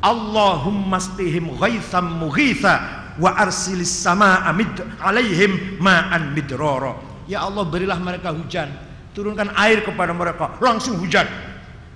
[0.01, 6.97] Allahumma stihim ghaitham mughitha wa arsilis sama amid alaihim ma'an midroro
[7.29, 8.73] ya Allah berilah mereka hujan.
[9.13, 10.57] Turunkan air kepada mereka.
[10.61, 11.29] Langsung hujan.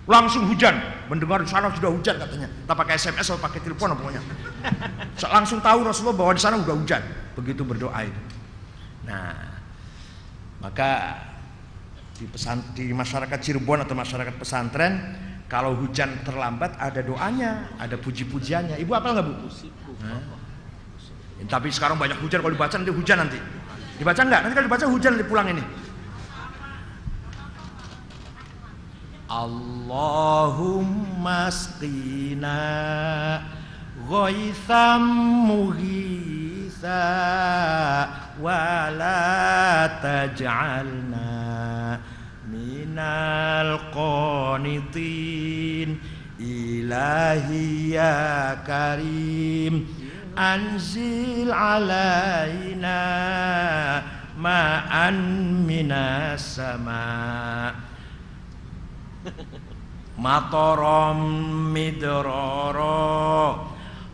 [0.05, 4.23] Langsung hujan mendengar di sana sudah hujan katanya tak pakai SMS atau pakai telepon pokoknya
[5.27, 7.03] langsung tahu Rasulullah bahwa di sana sudah hujan
[7.35, 8.21] begitu berdoa itu
[9.05, 9.33] Nah,
[10.61, 11.17] maka
[12.17, 15.17] di, pesan, di masyarakat Cirebon atau masyarakat pesantren
[15.49, 18.77] kalau hujan terlambat ada doanya, ada puji-pujiannya.
[18.79, 19.33] Ibu apa nggak bu?
[20.05, 20.21] Nah.
[21.49, 23.39] Tapi sekarang banyak hujan kalau dibaca nanti hujan nanti.
[23.97, 24.41] Dibaca nggak?
[24.45, 25.63] Nanti kalau dibaca hujan nanti pulang ini.
[29.31, 30.67] Allahumma
[31.47, 32.59] sqina
[34.09, 35.03] ghaitham
[35.47, 36.01] mughitha
[38.41, 41.99] ولا تجعلنا
[42.51, 42.99] من
[44.81, 45.99] القانطين
[46.39, 49.87] إلهي يا كريم
[50.37, 53.01] أنزل علينا
[54.37, 55.11] ماء
[55.69, 57.75] من السماء
[60.17, 61.13] مطرا
[61.73, 62.91] مدرارا.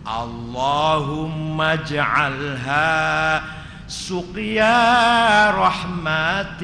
[0.07, 3.41] اللهم اجعلها
[3.87, 6.63] سقيا رحمة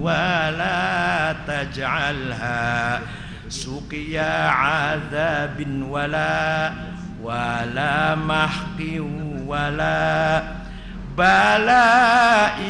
[0.00, 3.00] ولا تجعلها
[3.48, 6.72] سقيا عذاب ولا
[7.22, 8.80] ولا محق
[9.46, 10.42] ولا
[11.18, 12.60] بلاء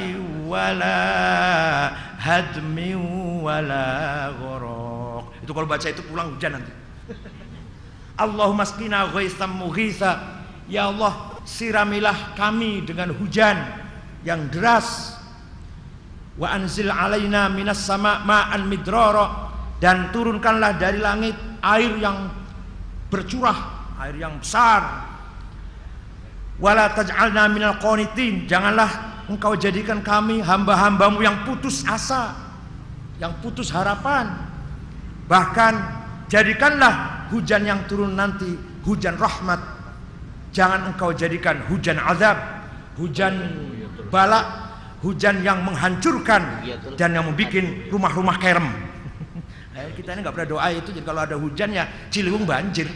[0.47, 2.79] ولا هدم
[3.45, 5.43] wala ghorok.
[5.45, 6.73] Itu kalau baca itu pulang hujan nanti.
[8.19, 10.43] Allahumma skina ghaisam mughitha.
[10.69, 13.57] Ya Allah, siramilah kami dengan hujan
[14.27, 15.17] yang deras.
[16.39, 19.27] Wa anzil alaina minas sama ma'an midroro
[19.83, 22.31] dan turunkanlah dari langit air yang
[23.11, 25.09] bercurah, air yang besar.
[26.59, 32.48] Wala taj'alna minal qanitin, janganlah engkau jadikan kami hamba-hambamu yang putus asa
[33.19, 34.31] yang putus harapan
[35.27, 35.75] bahkan
[36.31, 39.79] jadikanlah hujan yang turun nanti hujan rahmat
[40.59, 42.37] Jangan engkau jadikan hujan azab,
[42.97, 43.37] hujan
[44.09, 44.47] balak,
[45.05, 46.65] hujan yang menghancurkan
[46.97, 48.67] dan yang membuat rumah-rumah kerem.
[49.97, 52.89] Kita ini nggak pernah doa itu, jadi kalau ada hujan ya Ciliwung banjir,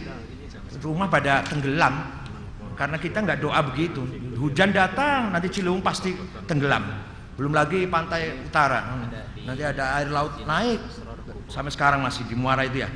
[0.81, 2.25] rumah pada tenggelam.
[2.73, 4.01] Karena kita nggak doa begitu.
[4.33, 6.11] Hujan datang, nanti Ciliwung pasti
[6.49, 6.81] tenggelam.
[7.37, 8.97] Belum lagi pantai utara,
[9.43, 10.79] nanti ada air laut naik.
[11.47, 12.89] Sampai sekarang masih di muara itu ya.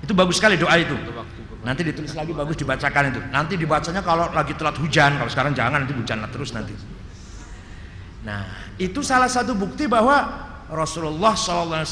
[0.00, 0.96] Itu bagus sekali doa itu.
[1.60, 3.20] Nanti ditulis lagi bagus dibacakan itu.
[3.28, 6.72] Nanti dibacanya kalau lagi telat hujan, kalau sekarang jangan nanti hujan terus nanti.
[8.24, 11.84] Nah, itu salah satu bukti bahwa Rasulullah SAW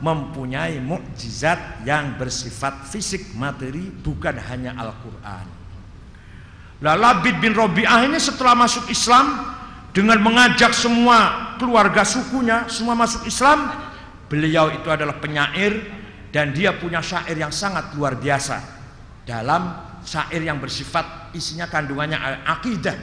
[0.00, 5.46] mempunyai mukjizat yang bersifat fisik materi bukan hanya Al-Quran.
[6.84, 9.55] Labid bin Robi'ah ini setelah masuk Islam
[9.96, 13.72] dengan mengajak semua keluarga sukunya semua masuk Islam,
[14.28, 15.80] beliau itu adalah penyair
[16.28, 18.60] dan dia punya syair yang sangat luar biasa.
[19.24, 19.72] Dalam
[20.04, 22.94] syair yang bersifat isinya kandungannya akidah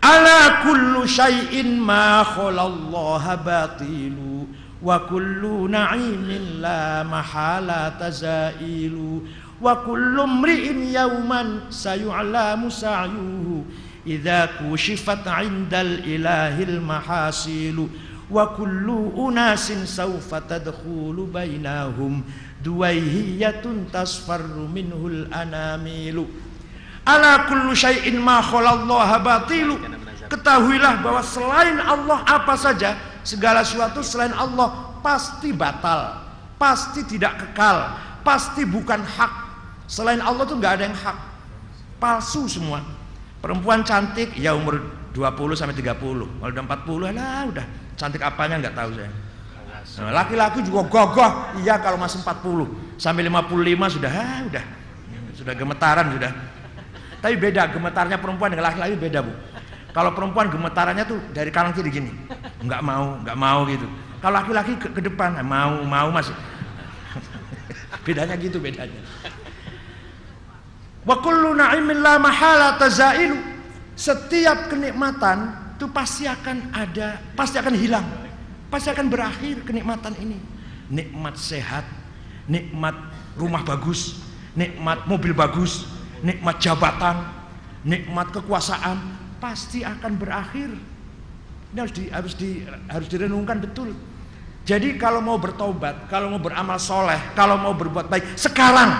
[0.00, 4.48] ala kullu syai'in ma khalallaha batilu
[4.80, 9.28] wa kullu na'imin la mahala tazailu
[9.60, 17.88] wa kullu mri'in yawman sayu'lamu sa'yuhu idza kushifat 'indal ilahil mahasilu
[18.30, 22.22] wa kullu unasin sawfa tadkhulu bainahum
[22.62, 26.30] duwaihiyatun tasfarru minhul anamilu.
[27.04, 29.76] Ala kullu syai'in ma khalallaha batilu.
[30.30, 32.94] Ketahuilah bahwa selain Allah apa saja
[33.26, 36.22] segala sesuatu selain Allah pasti batal
[36.54, 39.32] pasti tidak kekal pasti bukan hak.
[39.90, 41.18] Selain Allah tuh nggak ada yang hak.
[41.98, 42.99] Palsu semua
[43.40, 44.78] perempuan cantik ya umur
[45.10, 46.64] 20 sampai 30 kalau udah
[47.10, 47.66] 40 lah udah.
[47.98, 49.10] Cantik apanya nggak tahu saya.
[50.00, 51.32] Nah, laki-laki juga gagah.
[51.60, 54.64] Iya kalau masih 40 sampai 55 sudah ah, udah.
[55.34, 56.32] Sudah gemetaran sudah.
[57.20, 59.32] Tapi beda gemetarnya perempuan dengan laki-laki beda bu.
[59.90, 62.12] Kalau perempuan gemetarannya tuh dari kanan kiri gini.
[62.62, 63.88] Nggak mau nggak mau gitu.
[64.22, 66.36] Kalau laki-laki ke, ke depan mau mau masih.
[68.06, 69.19] Bedanya gitu bedanya
[71.04, 73.36] Wa kullu na'imin la mahala tazailu.
[73.96, 78.06] Setiap kenikmatan itu pasti akan ada, pasti akan hilang.
[78.68, 80.38] Pasti akan berakhir kenikmatan ini.
[80.92, 81.84] Nikmat sehat,
[82.48, 82.96] nikmat
[83.36, 84.20] rumah bagus,
[84.56, 85.88] nikmat mobil bagus,
[86.20, 87.28] nikmat jabatan,
[87.84, 88.98] nikmat kekuasaan
[89.40, 90.70] pasti akan berakhir.
[91.70, 92.50] Ini harus di, harus di,
[92.90, 93.94] harus direnungkan betul.
[94.68, 98.90] Jadi kalau mau bertobat, kalau mau beramal soleh, kalau mau berbuat baik, sekarang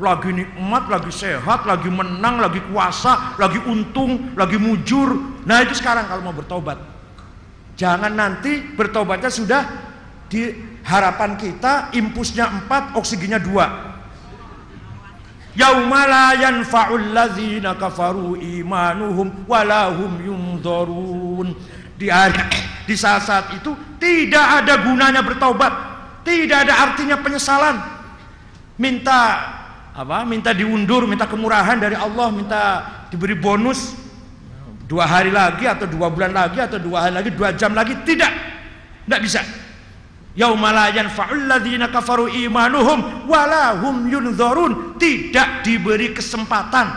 [0.00, 5.12] lagi nikmat, lagi sehat, lagi menang, lagi kuasa, lagi untung, lagi mujur.
[5.44, 6.80] Nah itu sekarang kalau mau bertobat.
[7.76, 9.62] Jangan nanti bertobatnya sudah
[10.32, 10.52] di
[10.84, 13.92] harapan kita impusnya empat, oksigennya dua.
[15.52, 21.52] Yaumala yanfa'ul ladzina kafaru imanuhum walahum yunzarun.
[22.00, 22.08] Di
[22.88, 25.72] di saat-saat itu tidak ada gunanya bertobat,
[26.24, 27.76] tidak ada artinya penyesalan.
[28.80, 29.59] Minta
[30.00, 30.24] apa?
[30.24, 32.62] Minta diundur, minta kemurahan dari Allah, minta
[33.12, 33.96] diberi bonus.
[34.88, 38.32] Dua hari lagi atau dua bulan lagi atau dua hari lagi, dua jam lagi, tidak,
[39.06, 39.40] tidak bisa.
[40.34, 46.90] Yaumalayan fa'ulladzina kafaru imanuhum walahum yunzorun tidak diberi kesempatan.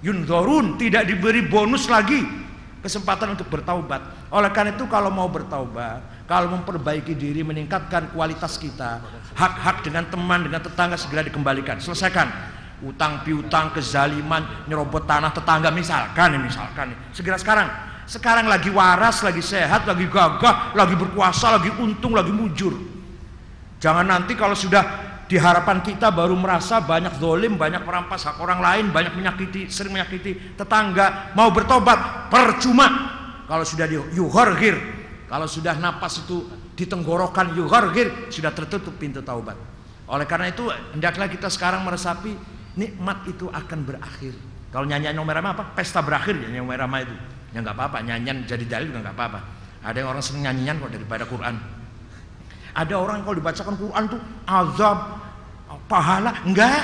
[0.00, 2.24] Yunzorun tidak diberi bonus lagi.
[2.84, 4.28] Kesempatan untuk bertaubat.
[4.28, 10.46] Oleh karena itu kalau mau bertaubat kalau memperbaiki diri meningkatkan kualitas kita hak-hak dengan teman
[10.46, 11.82] dengan tetangga segera dikembalikan.
[11.82, 12.56] Selesaikan.
[12.84, 17.68] Utang piutang kezaliman nyerobot tanah tetangga misalkan misalkan segera sekarang.
[18.04, 22.76] Sekarang lagi waras lagi sehat lagi gagah lagi berkuasa lagi untung lagi mujur.
[23.80, 24.84] Jangan nanti kalau sudah
[25.24, 29.96] di harapan kita baru merasa banyak zolim, banyak merampas hak orang lain, banyak menyakiti, sering
[29.96, 33.16] menyakiti tetangga, mau bertobat percuma.
[33.48, 34.76] Kalau sudah di yuhorgir,
[35.28, 39.54] kalau sudah napas itu di tenggorokan yuhargir sudah tertutup pintu taubat.
[40.10, 42.34] Oleh karena itu hendaklah kita sekarang meresapi
[42.76, 44.34] nikmat itu akan berakhir.
[44.74, 45.72] Kalau nyanyian nomor apa?
[45.72, 47.14] Pesta berakhir ya nomor itu.
[47.54, 49.40] Ya nggak apa-apa, nyanyian jadi dalil juga nggak apa-apa.
[49.86, 51.54] Ada yang orang senang nyanyian kok daripada Quran.
[52.74, 54.98] Ada orang kalau dibacakan Quran tuh azab,
[55.86, 56.82] pahala, enggak,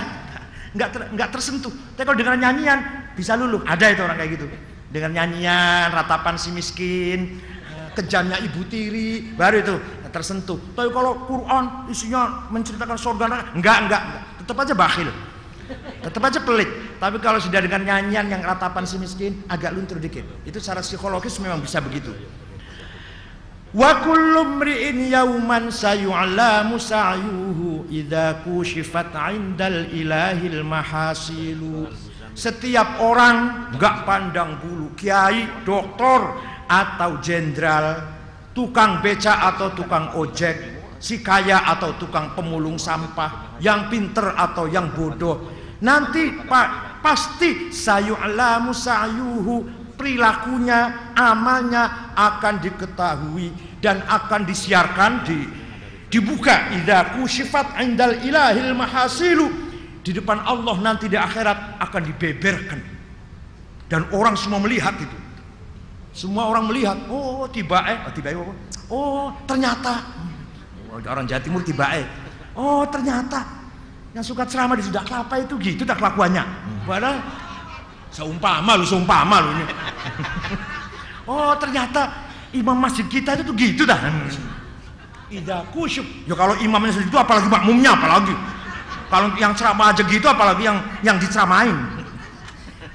[0.70, 1.74] enggak ter, enggak tersentuh.
[1.98, 2.78] Tapi kalau dengan nyanyian
[3.18, 3.66] bisa luluh.
[3.66, 4.46] Ada itu orang kayak gitu.
[4.94, 7.42] Dengan nyanyian, ratapan si miskin,
[8.00, 9.74] kejamnya ibu tiri, baru itu
[10.10, 10.58] tersentuh.
[10.74, 14.02] Tapi kalau Quran isinya menceritakan surga enggak, enggak, enggak.
[14.42, 15.10] Tetap aja bakhil.
[16.02, 16.70] Tetap aja pelit.
[16.98, 20.26] Tapi kalau sudah dengan nyanyian yang ratapan si miskin, agak luntur dikit.
[20.42, 22.10] Itu secara psikologis memang bisa begitu.
[23.70, 31.86] Wa kullu mri'in yawman sayu'lamu sa'yuhu idza kushifat 'indal ilahil mahasilu.
[32.34, 36.34] Setiap orang enggak pandang bulu, kiai, doktor,
[36.70, 37.98] atau jenderal,
[38.54, 40.54] tukang beca atau tukang ojek,
[41.02, 45.50] si kaya atau tukang pemulung sampah, yang pinter atau yang bodoh.
[45.82, 49.66] Nanti pak pasti sayu'lamu sayuhu
[49.98, 53.50] perilakunya, amalnya akan diketahui
[53.82, 55.38] dan akan disiarkan di
[56.06, 56.70] dibuka.
[56.76, 59.46] Idza kusyifat indal ilahil mahasilu
[60.04, 62.80] di depan Allah nanti di akhirat akan dibeberkan.
[63.90, 65.29] Dan orang semua melihat itu
[66.10, 68.38] semua orang melihat, oh tiba eh, oh, tiba eh,
[68.90, 70.02] oh ternyata
[71.06, 72.06] orang Jawa Timur tiba eh,
[72.58, 73.46] oh ternyata
[74.10, 76.42] yang suka ceramah di sudah kelapa itu gitu tak kelakuannya.
[76.82, 77.22] Padahal
[78.10, 79.64] seumpama lu seumpama lu ini.
[81.30, 84.02] oh ternyata imam masjid kita itu tuh gitu dah.
[85.30, 86.26] Ida kusyuk.
[86.26, 88.34] Ya kalau imamnya segitu apalagi makmumnya apalagi.
[89.06, 91.74] Kalau yang ceramah aja gitu apalagi yang yang diceramain.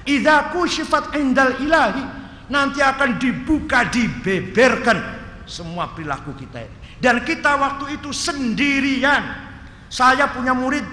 [0.03, 2.03] Ida kusyifat indal ilahi
[2.49, 4.97] nanti akan dibuka, dibeberkan
[5.45, 6.65] semua perilaku kita.
[6.97, 9.45] Dan kita waktu itu sendirian.
[9.85, 10.83] Saya punya murid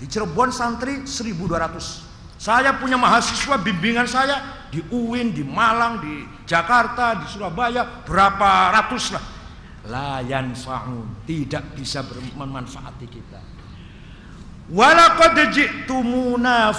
[0.00, 2.40] di Cirebon santri 1200.
[2.40, 9.12] Saya punya mahasiswa bimbingan saya di UIN, di Malang, di Jakarta, di Surabaya berapa ratus
[9.12, 9.24] lah.
[9.90, 13.40] Layan fa'un tidak bisa bermanfaati kita.
[14.70, 16.70] Walaqad ji'tumuna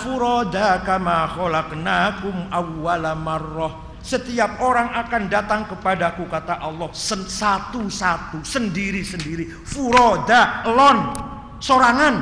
[0.82, 11.14] kama khalaqnakum awwala marrah Setiap orang akan datang kepadaku kata Allah satu-satu, sendiri-sendiri, furoda, elon,
[11.62, 12.16] sorangan,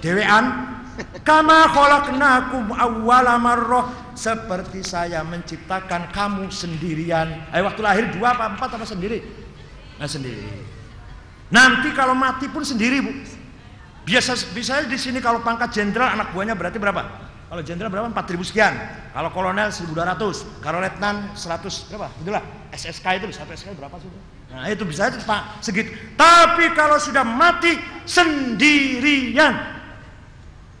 [0.00, 0.44] dewean.
[1.24, 7.48] Kama khalaqnakum awwala marrah seperti saya menciptakan kamu sendirian.
[7.52, 9.24] Ayo waktu lahir dua apa empat apa sendiri?
[9.96, 10.44] Nah, sendiri.
[11.52, 13.12] Nanti kalau mati pun sendiri, Bu.
[14.04, 17.29] Biasa bisa di sini kalau pangkat jenderal anak buahnya berarti berapa?
[17.50, 18.06] Kalau jenderal berapa?
[18.14, 18.70] 4000 sekian.
[19.10, 20.62] Kalau kolonel 1200.
[20.62, 22.06] Kalau letnan 100 berapa?
[22.22, 24.06] Itulah SSK itu satu SSK berapa sih?
[24.54, 25.90] Nah, itu bisa aja Pak segitu.
[26.14, 27.74] Tapi kalau sudah mati
[28.06, 29.82] sendirian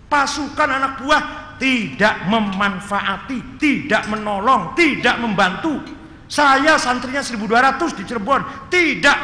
[0.06, 1.22] pasukan anak buah
[1.58, 5.82] tidak memanfaati, tidak menolong, tidak membantu.
[6.30, 9.18] Saya santrinya 1200 di Cirebon, tidak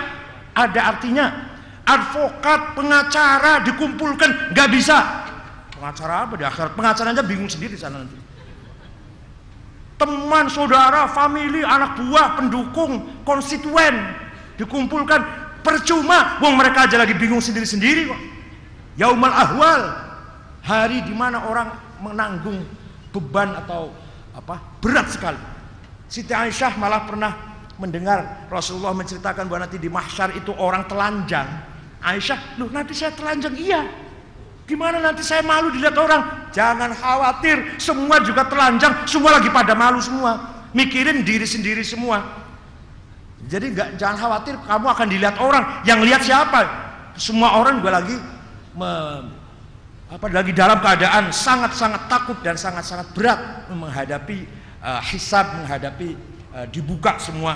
[0.50, 1.26] ada artinya.
[1.86, 4.98] Advokat, pengacara dikumpulkan, nggak bisa
[5.76, 6.72] Pengacara apa di akhirat?
[6.72, 8.16] Pengacara aja bingung sendiri sana nanti.
[9.96, 14.12] Teman, saudara, family, anak buah, pendukung, konstituen
[14.60, 15.20] dikumpulkan
[15.60, 16.40] percuma.
[16.40, 18.20] Wong mereka aja lagi bingung sendiri-sendiri kok.
[18.96, 19.82] Yaumal ahwal,
[20.64, 21.68] hari di mana orang
[22.00, 22.64] menanggung
[23.12, 23.92] beban atau
[24.36, 25.40] apa berat sekali.
[26.08, 27.32] Siti Aisyah malah pernah
[27.76, 31.48] mendengar Rasulullah menceritakan bahwa nanti di mahsyar itu orang telanjang.
[32.00, 34.05] Aisyah, loh nanti saya telanjang iya.
[34.66, 36.50] Gimana nanti saya malu dilihat orang?
[36.50, 40.58] Jangan khawatir, semua juga telanjang, semua lagi pada malu semua.
[40.74, 42.26] Mikirin diri sendiri semua.
[43.46, 45.86] Jadi nggak jangan khawatir, kamu akan dilihat orang.
[45.86, 46.60] Yang lihat siapa?
[47.14, 48.18] Semua orang juga lagi
[48.74, 48.90] me,
[50.10, 54.50] apa lagi dalam keadaan sangat-sangat takut dan sangat-sangat berat menghadapi
[54.82, 56.18] uh, hisab, menghadapi
[56.50, 57.54] uh, dibuka semua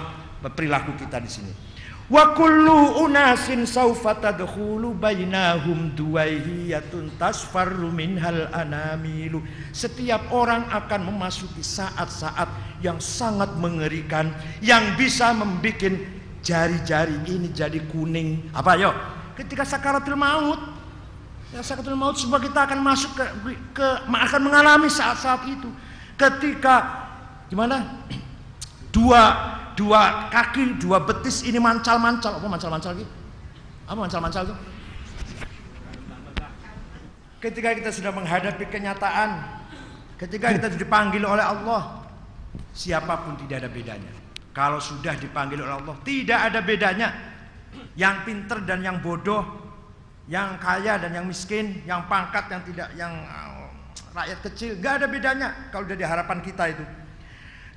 [0.54, 1.52] perilaku kita di sini.
[2.10, 9.46] Wa kullu unasin saufa tadkhulu bainahum duwaihiyatun tasfarru minhal anamilu.
[9.70, 12.50] Setiap orang akan memasuki saat-saat
[12.82, 15.94] yang sangat mengerikan yang bisa membuat
[16.42, 18.50] jari-jari ini jadi kuning.
[18.50, 18.90] Apa yo?
[19.38, 20.58] Ketika sakaratul maut
[21.50, 23.24] Ya sakaratul maut semua kita akan masuk ke,
[23.74, 25.66] ke akan mengalami saat-saat itu.
[26.14, 27.06] Ketika
[27.50, 28.06] gimana?
[28.94, 32.38] Dua dua kaki, dua betis ini mancal-mancal.
[32.38, 33.12] Apa mancal-mancal gitu?
[33.90, 34.56] Apa mancal-mancal itu?
[37.40, 39.40] Ketika kita sudah menghadapi kenyataan,
[40.20, 42.04] ketika kita dipanggil oleh Allah,
[42.76, 44.12] siapa pun tidak ada bedanya.
[44.52, 47.08] Kalau sudah dipanggil oleh Allah, tidak ada bedanya.
[47.96, 49.40] Yang pinter dan yang bodoh,
[50.28, 53.66] yang kaya dan yang miskin, yang pangkat yang tidak, yang uh,
[54.12, 56.84] rakyat kecil, gak ada bedanya kalau udah di harapan kita itu.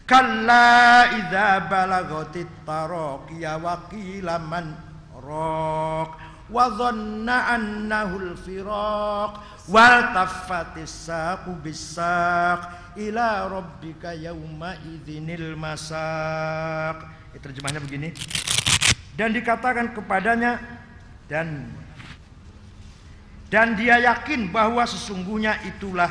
[0.03, 4.75] Kalla idza balagatit taraqiya wa qila man
[5.15, 6.11] raq
[6.51, 9.31] wa dhanna annahu al-firaq
[9.71, 12.67] wal taffatis saqu bisaq
[12.99, 16.99] ila rabbika yauma idzinil masaq.
[17.31, 18.11] Ya, terjemahnya begini.
[19.15, 20.59] Dan dikatakan kepadanya
[21.31, 21.71] dan
[23.47, 26.09] dan dia yakin bahwa sesungguhnya itulah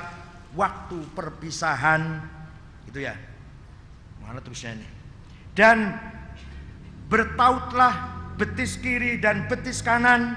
[0.56, 2.22] waktu perpisahan
[2.86, 3.31] itu ya
[4.22, 4.88] Mana terusnya ini?
[5.52, 5.98] Dan
[7.12, 8.08] bertautlah
[8.40, 10.32] betis kiri dan betis kanan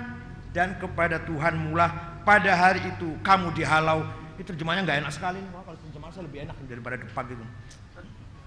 [0.51, 4.03] dan kepada Tuhan mulah pada hari itu kamu dihalau.
[4.35, 5.39] Ini terjemahnya nggak enak sekali.
[5.55, 7.45] Wah, kalau terjemahnya lebih enak daripada depan gitu.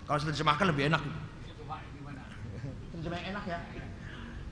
[0.04, 1.00] Kalau terjemahkan lebih enak.
[1.00, 1.16] Gitu.
[2.98, 3.58] Terjemah enak ya.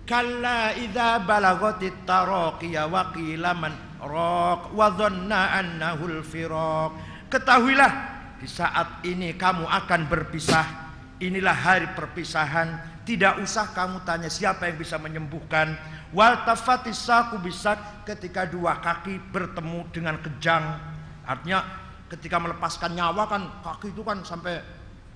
[0.06, 6.90] Kalla idza balagatit taraqiya wa qila man raq wa dhanna annahu al-firaq.
[7.26, 13.00] Ketahuilah di saat ini kamu akan berpisah Inilah hari perpisahan.
[13.08, 15.72] Tidak usah kamu tanya siapa yang bisa menyembuhkan.
[16.12, 20.76] Wal tafatisaku bisa ketika dua kaki bertemu dengan kejang.
[21.24, 21.64] Artinya
[22.12, 24.60] ketika melepaskan nyawa kan kaki itu kan sampai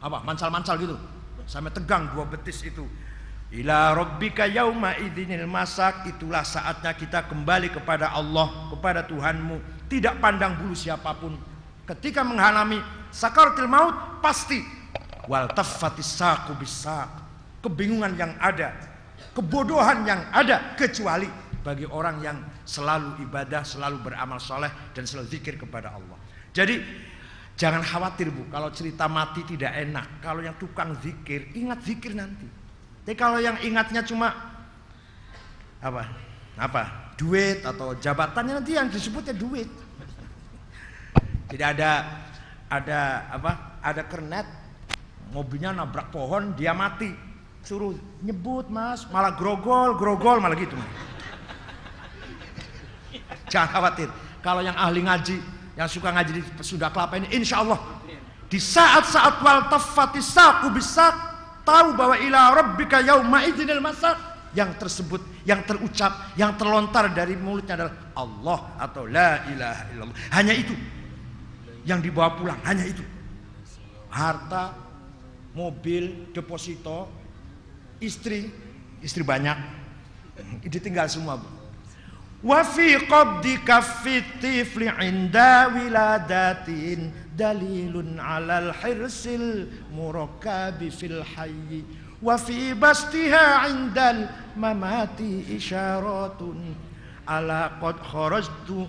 [0.00, 0.96] apa mancal-mancal gitu.
[1.44, 2.88] Sampai tegang dua betis itu.
[3.50, 9.84] Ila rabbika yauma idinil masak itulah saatnya kita kembali kepada Allah, kepada Tuhanmu.
[9.90, 11.36] Tidak pandang bulu siapa pun.
[11.90, 12.78] Ketika mengalami
[13.10, 14.62] sakaratul maut pasti
[15.26, 16.14] wal taffatis
[16.54, 17.10] bisak
[17.58, 18.70] kebingungan yang ada
[19.34, 21.26] kebodohan yang ada kecuali
[21.66, 26.14] bagi orang yang selalu ibadah selalu beramal soleh dan selalu zikir kepada Allah.
[26.54, 26.78] Jadi
[27.58, 28.46] jangan khawatir bu.
[28.54, 30.22] Kalau cerita mati tidak enak.
[30.22, 32.46] Kalau yang tukang zikir ingat zikir nanti.
[33.02, 34.30] Tapi kalau yang ingatnya cuma
[35.82, 36.06] apa?
[36.54, 36.82] Apa?
[37.18, 39.89] Duit atau jabatannya nanti yang disebutnya duit
[41.50, 41.90] tidak ada
[42.70, 43.00] ada
[43.34, 44.46] apa ada kernet
[45.34, 47.10] mobilnya nabrak pohon dia mati.
[47.60, 47.92] Suruh
[48.24, 50.78] nyebut mas malah grogol grogol malah gitu
[53.50, 54.08] jangan khawatir.
[54.40, 55.36] Kalau yang ahli ngaji
[55.76, 57.76] yang suka ngaji di sudah kelapa ini insya Allah
[58.48, 61.12] di saat-saat wal tafati saku bisa
[61.66, 64.16] tahu bahwa ila rabbika yauma idzinil masaq
[64.50, 70.16] yang tersebut, yang terucap, yang terlontar dari mulutnya adalah Allah atau la ilaha illallah.
[70.34, 70.74] Hanya itu
[71.84, 73.04] yang dibawa pulang, hanya itu.
[74.10, 74.74] Harta,
[75.54, 77.06] mobil, deposito,
[78.02, 78.50] istri,
[79.00, 79.56] istri banyak,
[80.72, 81.40] ditinggal semua.
[82.40, 83.60] Wa fi qabdi
[84.40, 91.84] tifli inda wiladatin dalilun alal hirsil murakkabi fil hayyi
[92.24, 94.24] wa fi bastiha indal
[94.56, 96.72] mamati isyaratun
[97.28, 98.88] ala qad kharajtu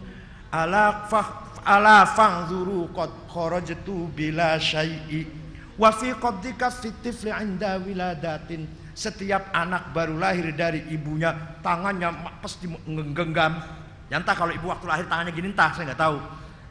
[0.52, 5.28] ala fah ala fangzuru qad kharajtu bila syai'i.
[5.78, 6.70] Wa fi qabdika
[7.01, 8.68] tifli inda wiladatin.
[8.91, 11.32] Setiap anak baru lahir dari ibunya
[11.64, 12.12] tangannya
[12.43, 13.55] pasti menggenggam
[14.12, 16.20] ya entah kalau ibu waktu lahir tangannya gini entah saya nggak tahu.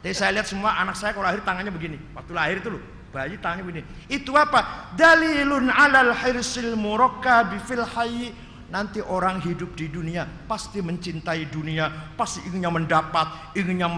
[0.05, 1.97] Tapi saya lihat semua anak saya kalau lahir tangannya begini.
[2.13, 3.83] Waktu lahir itu loh bayi tangannya begini.
[4.07, 4.93] Itu apa?
[4.93, 8.31] Dalilun alal hirsil murakkabi fil hayy
[8.71, 13.91] nanti orang hidup di dunia pasti mencintai dunia pasti inginnya mendapat inginnya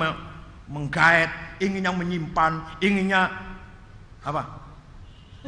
[0.68, 3.28] menggait inginnya menyimpan inginnya
[4.24, 4.48] apa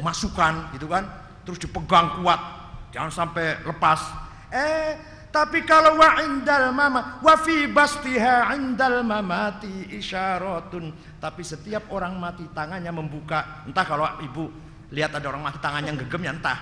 [0.00, 1.08] masukan gitu kan
[1.44, 2.56] terus dipegang kuat
[2.96, 4.00] Jangan sampai lepas.
[4.48, 4.96] Eh,
[5.28, 10.96] tapi kalau wa indal mama wa fi bastiha indal mamati isyaratun.
[11.20, 13.68] Tapi setiap orang mati tangannya membuka.
[13.68, 14.48] Entah kalau ibu
[14.88, 16.58] lihat ada orang mati tangannya gegem ya entah.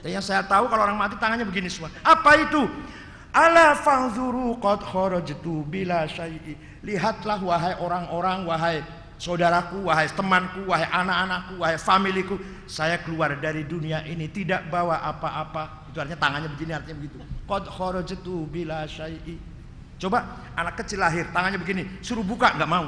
[0.00, 1.92] Dan yang saya tahu kalau orang mati tangannya begini semua.
[2.00, 2.64] Apa itu?
[3.28, 6.56] Ala fangzuru qad kharajtu bila syai'i.
[6.82, 8.76] Lihatlah wahai orang-orang, wahai
[9.18, 12.38] saudaraku, wahai temanku, wahai anak-anakku, wahai familiku,
[12.70, 15.90] saya keluar dari dunia ini tidak bawa apa-apa.
[15.90, 17.16] Itu artinya tangannya begini, artinya begitu.
[17.44, 19.36] Qad kharajtu bila syai'i.
[19.98, 22.86] Coba anak kecil lahir, tangannya begini, suruh buka nggak mau.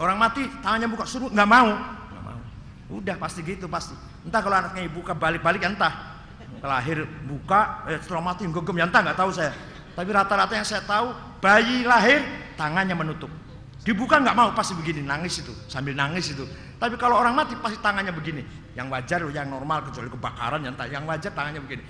[0.00, 1.76] Orang mati, tangannya buka, suruh nggak mau.
[1.76, 2.40] Nggak mau.
[2.96, 3.92] Udah pasti gitu pasti.
[4.24, 6.16] Entah kalau anaknya buka balik-balik entah.
[6.58, 9.52] Lahir buka, eh, setelah mati gegem ya entah nggak tahu saya.
[9.98, 11.10] Tapi rata-rata yang saya tahu,
[11.42, 12.22] bayi lahir
[12.54, 13.26] tangannya menutup.
[13.82, 16.46] Dibuka nggak mau pasti begini nangis itu sambil nangis itu.
[16.78, 18.46] Tapi kalau orang mati pasti tangannya begini.
[18.78, 21.82] Yang wajar yang normal kecuali kebakaran yang yang wajar tangannya begini.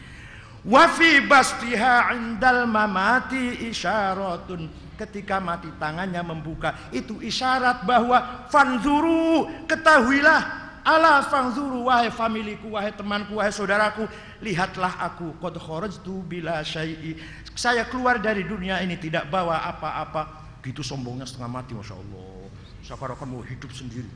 [0.64, 11.20] Wafi bastiha indal mamati isyaratun ketika mati tangannya membuka itu isyarat bahwa fanzuru ketahuilah ala
[11.28, 14.08] fanzuru wahai familiku wahai temanku wahai saudaraku
[14.42, 17.18] lihatlah aku qad kharajtu bila syai'i
[17.58, 22.50] saya keluar dari dunia ini tidak bawa apa-apa Gitu sombongnya setengah mati Masya Allah.
[22.82, 24.10] Seakan-akan mau hidup sendiri.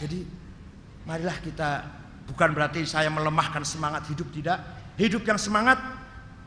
[0.00, 0.24] Jadi
[1.04, 1.84] marilah kita
[2.30, 4.62] bukan berarti saya melemahkan semangat hidup tidak.
[4.96, 5.76] Hidup yang semangat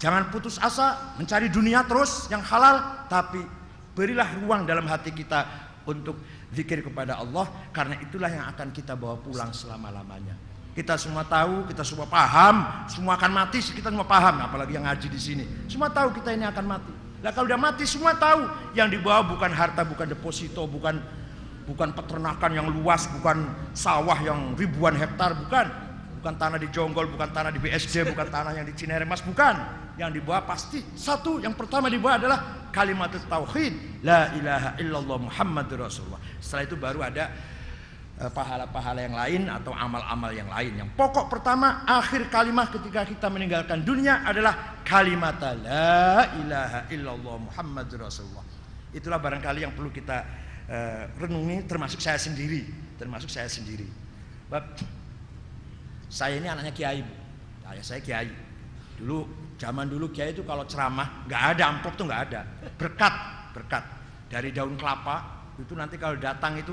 [0.01, 3.43] jangan putus asa mencari dunia terus yang halal tapi
[3.93, 5.45] berilah ruang dalam hati kita
[5.85, 6.17] untuk
[6.49, 10.48] zikir kepada Allah karena itulah yang akan kita bawa pulang selama-lamanya.
[10.77, 15.07] Kita semua tahu, kita semua paham, semua akan mati, kita semua paham, apalagi yang ngaji
[15.09, 15.45] di sini.
[15.65, 16.93] Semua tahu kita ini akan mati.
[17.19, 18.47] Lah kalau udah mati semua tahu
[18.77, 21.03] yang dibawa bukan harta, bukan deposito, bukan
[21.67, 23.45] bukan peternakan yang luas, bukan
[23.75, 25.67] sawah yang ribuan hektar, bukan.
[26.19, 29.55] Bukan tanah di Jonggol, bukan tanah di BSD, bukan tanah yang di Cineremas, bukan.
[29.99, 32.39] Yang dibawa pasti satu, yang pertama dibawa adalah
[32.71, 36.19] kalimat tauhid, la ilaha illallah Muhammadur Rasulullah.
[36.39, 37.31] Setelah itu baru ada
[38.27, 40.83] pahala-pahala yang lain atau amal-amal yang lain.
[40.83, 47.87] Yang pokok pertama, akhir kalimat ketika kita meninggalkan dunia adalah kalimat la ilaha illallah Muhammad
[47.95, 48.43] Rasulullah.
[48.91, 50.17] Itulah barangkali yang perlu kita
[50.67, 52.67] uh, renungi termasuk saya sendiri,
[52.99, 53.87] termasuk saya sendiri.
[54.51, 54.75] Bab,
[56.11, 56.99] saya ini anaknya kiai,
[57.71, 58.27] ayah saya kiai.
[58.99, 59.23] Dulu
[59.55, 62.43] zaman dulu kiai itu kalau ceramah nggak ada amplop tuh nggak ada,
[62.75, 63.15] berkat
[63.55, 63.83] berkat
[64.27, 66.71] dari daun kelapa itu nanti kalau datang itu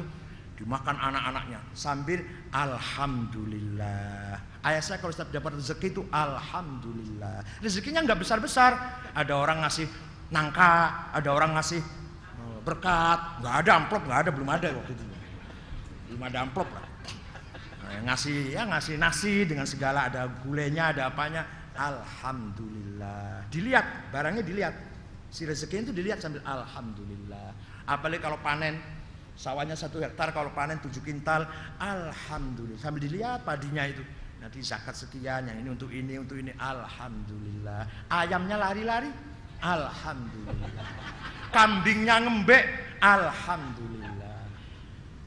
[0.56, 4.40] dimakan anak-anaknya sambil alhamdulillah.
[4.64, 7.44] Ayah saya kalau setiap dapat rezeki itu alhamdulillah.
[7.60, 8.72] Rezekinya nggak besar-besar.
[9.12, 9.86] Ada orang ngasih
[10.32, 15.04] nangka, ada orang ngasih eh, berkat, nggak ada amplop, nggak ada, belum ada waktu itu.
[16.10, 16.84] Belum ada amplop lah.
[17.86, 21.46] Nah, ngasih ya ngasih nasi dengan segala ada gulenya, ada apanya.
[21.76, 23.46] Alhamdulillah.
[23.52, 24.74] Dilihat, barangnya dilihat.
[25.28, 27.52] Si rezeki itu dilihat sambil alhamdulillah.
[27.84, 28.80] Apalagi kalau panen
[29.36, 31.44] Sawahnya satu hektar kalau panen tujuh kintal,
[31.76, 32.80] alhamdulillah.
[32.80, 34.00] Sambil dilihat padinya itu.
[34.40, 38.08] Nanti zakat sekian, yang ini untuk ini, untuk ini, alhamdulillah.
[38.08, 39.12] Ayamnya lari-lari,
[39.60, 40.88] alhamdulillah.
[41.52, 42.64] Kambingnya ngembek,
[43.04, 44.40] alhamdulillah.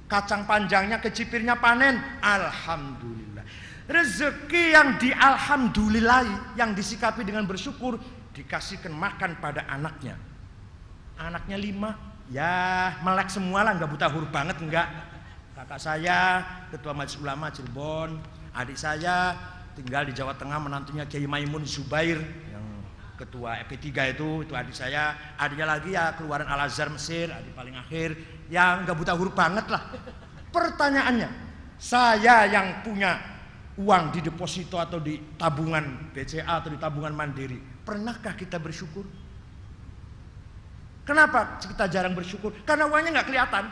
[0.09, 3.45] Kacang panjangnya kecipirnya panen, alhamdulillah.
[3.85, 8.01] Rezeki yang dialhamdulillahi, yang disikapi dengan bersyukur,
[8.33, 10.17] dikasihkan makan pada anaknya.
[11.17, 11.93] Anaknya lima,
[12.29, 14.87] ya melek semua lah nggak buta huruf banget enggak
[15.59, 16.39] Kakak saya
[16.71, 18.15] ketua Majelis Ulama Cirebon,
[18.55, 19.35] adik saya
[19.75, 22.15] tinggal di Jawa Tengah menantunya Kiai Maimun Zubair
[22.47, 22.63] yang
[23.19, 25.35] ketua EP3 itu itu adik saya.
[25.35, 28.15] Adiknya lagi ya keluaran Al Azhar Mesir adik paling akhir.
[28.47, 29.83] Yang nggak buta huruf banget lah.
[30.47, 31.27] Pertanyaannya
[31.75, 33.19] saya yang punya
[33.83, 39.03] uang di deposito atau di tabungan BCA atau di tabungan Mandiri pernahkah kita bersyukur
[41.09, 42.53] kenapa kita jarang bersyukur?
[42.61, 43.65] Karena uangnya nggak kelihatan.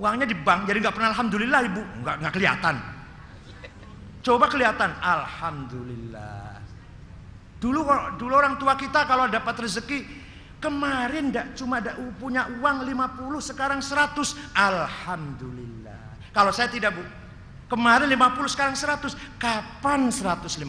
[0.00, 1.82] Uangnya di bank jadi nggak pernah alhamdulillah ibu.
[2.00, 2.74] Nggak nggak kelihatan.
[4.24, 4.90] Coba kelihatan.
[5.04, 6.56] Alhamdulillah.
[7.60, 7.80] Dulu
[8.16, 10.24] dulu orang tua kita kalau dapat rezeki
[10.56, 16.32] kemarin ndak cuma ada punya uang 50 sekarang 100 alhamdulillah.
[16.32, 17.04] Kalau saya tidak bu.
[17.68, 20.60] Kemarin 50 sekarang 100 kapan 150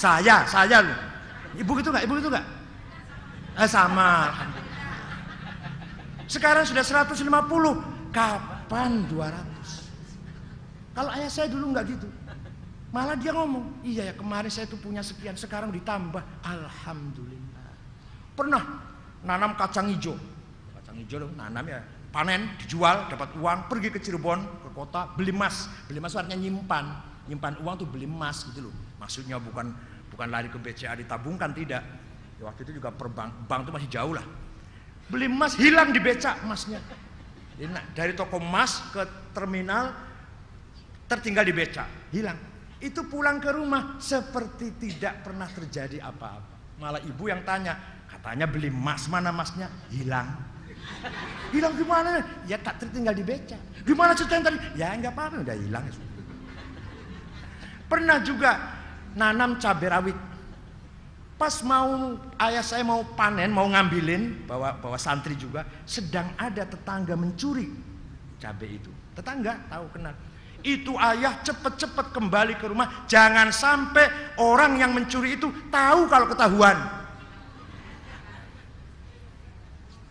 [0.00, 0.98] saya saya loh
[1.60, 2.04] ibu gitu nggak?
[2.08, 2.46] Ibu gitu nggak
[3.60, 4.32] eh, sama
[6.30, 7.26] sekarang sudah 150.
[8.14, 10.94] Kapan 200?
[10.94, 12.06] Kalau ayah saya dulu nggak gitu.
[12.90, 16.22] Malah dia ngomong, iya ya kemarin saya itu punya sekian, sekarang ditambah.
[16.42, 17.70] Alhamdulillah.
[18.34, 18.62] Pernah
[19.22, 20.18] nanam kacang hijau.
[20.74, 25.70] Kacang hijau nanam ya, panen, dijual, dapat uang, pergi ke Cirebon, ke kota, beli emas.
[25.86, 26.84] Beli emas artinya nyimpan.
[27.30, 28.74] Nyimpan uang tuh beli emas gitu loh.
[28.98, 29.70] Maksudnya bukan
[30.10, 31.86] bukan lari ke BCA ditabungkan, tidak.
[32.40, 34.24] Ya, waktu itu juga per bank, itu masih jauh lah.
[35.12, 36.80] Beli emas hilang di becak emasnya.
[37.60, 39.04] Nah, dari toko emas ke
[39.36, 39.92] terminal
[41.04, 41.84] tertinggal di becak
[42.16, 42.38] hilang.
[42.80, 46.80] Itu pulang ke rumah seperti tidak pernah terjadi apa-apa.
[46.80, 47.76] Malah ibu yang tanya
[48.08, 49.68] katanya beli emas mana emasnya?
[49.92, 50.32] Hilang.
[51.52, 53.60] Hilang gimana ya tak tertinggal di becak.
[53.84, 54.58] Gimana ceritanya tadi?
[54.80, 55.92] Ya nggak apa-apa udah hilang ya
[57.90, 58.78] pernah juga
[59.18, 60.18] nanam cabai rawit
[61.40, 67.16] Pas mau ayah saya mau panen, mau ngambilin, bawa bawa santri juga, sedang ada tetangga
[67.16, 67.64] mencuri
[68.36, 68.92] cabai itu.
[69.16, 70.12] Tetangga tahu kenal.
[70.60, 76.76] Itu ayah cepet-cepet kembali ke rumah, jangan sampai orang yang mencuri itu tahu kalau ketahuan.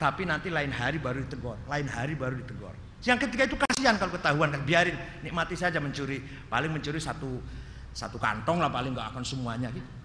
[0.02, 2.74] Tapi nanti lain hari baru ditegur, lain hari baru ditegur.
[3.06, 6.26] Yang ketiga itu kasihan kalau ketahuan, biarin nikmati saja mencuri.
[6.50, 7.38] Paling mencuri satu
[7.94, 9.99] satu kantong lah paling nggak akan semuanya gitu.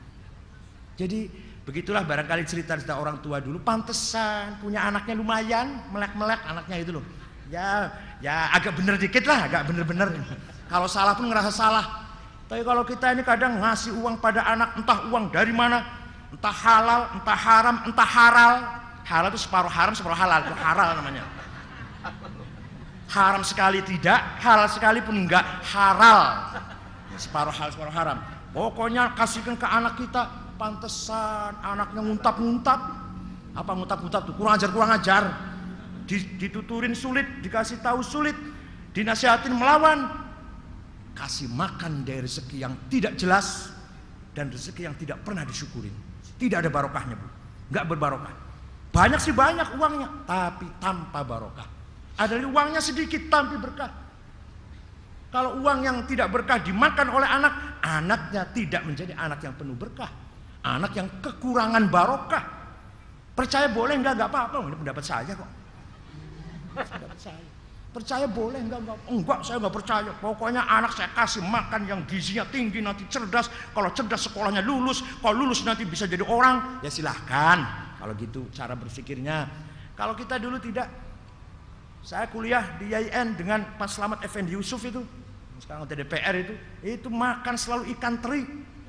[0.95, 1.27] Jadi
[1.65, 7.05] begitulah barangkali cerita-cerita orang tua dulu pantesan punya anaknya lumayan melek-melek anaknya itu loh.
[7.51, 7.91] Ya
[8.23, 10.13] ya agak bener dikit lah, agak bener-bener.
[10.71, 12.07] Kalau salah pun ngerasa salah.
[12.45, 15.83] Tapi kalau kita ini kadang ngasih uang pada anak entah uang dari mana,
[16.31, 18.53] entah halal, entah haram, entah haral.
[19.05, 21.25] Halal itu separuh haram, separuh halal, itu haral namanya.
[23.09, 26.53] Haram sekali tidak, halal sekali pun enggak, haral.
[27.17, 28.19] Separuh halal, separuh haram.
[28.55, 32.81] Pokoknya kasihkan ke anak kita pantesan anaknya nguntap-nguntap.
[33.55, 34.35] Apa nguntap-nguntap tuh?
[34.35, 35.23] Kurang ajar kurang ajar.
[36.39, 38.37] Dituturin sulit dikasih tahu sulit
[38.93, 40.11] dinasihatin melawan.
[41.15, 43.71] Kasih makan dari rezeki yang tidak jelas
[44.35, 45.95] dan rezeki yang tidak pernah disyukurin.
[46.35, 47.29] Tidak ada barokahnya bu.
[47.71, 48.35] Nggak berbarokah.
[48.91, 51.67] Banyak sih banyak uangnya tapi tanpa barokah.
[52.19, 53.91] Ada uangnya sedikit tapi berkah.
[55.31, 60.24] Kalau uang yang tidak berkah dimakan oleh anak anaknya tidak menjadi anak yang penuh berkah
[60.65, 62.45] Anak yang kekurangan barokah.
[63.37, 64.57] Percaya boleh enggak enggak apa-apa.
[64.65, 65.51] Ini pendapat saya kok.
[66.73, 67.45] Pendapat saya.
[67.93, 68.99] Percaya boleh enggak enggak?
[69.07, 70.11] Enggak, saya enggak percaya.
[70.19, 73.53] Pokoknya anak saya kasih makan yang gizinya tinggi nanti cerdas.
[73.77, 77.63] Kalau cerdas sekolahnya lulus, kalau lulus nanti bisa jadi orang, ya silahkan.
[78.01, 79.47] Kalau gitu cara berpikirnya.
[79.95, 80.91] Kalau kita dulu tidak
[82.05, 85.01] saya kuliah di IAIN dengan Pak Slamet Effendi Yusuf itu
[85.63, 86.55] sekarang DPR itu
[86.85, 88.45] itu makan selalu ikan teri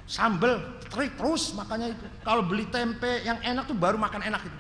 [0.06, 2.06] sambel trik terus makanya itu.
[2.22, 4.58] Kalau beli tempe yang enak tuh baru makan enak itu.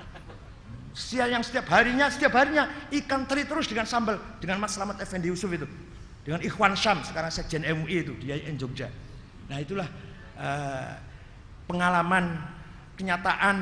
[0.95, 5.29] Siang yang setiap harinya setiap harinya ikan teri terus dengan sambal dengan Mas Slamet Effendi
[5.29, 5.67] Yusuf itu.
[6.25, 8.89] Dengan Ikhwan Syam sekarang sekjen MUI itu di IAIN Jogja.
[9.45, 9.85] Nah itulah
[10.41, 10.97] uh,
[11.69, 12.41] pengalaman
[12.97, 13.55] kenyataan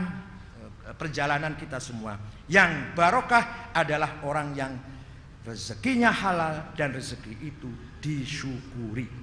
[0.88, 2.16] uh, perjalanan kita semua.
[2.48, 4.72] Yang barokah adalah orang yang
[5.44, 7.68] rezekinya halal dan rezeki itu
[8.00, 9.23] disyukuri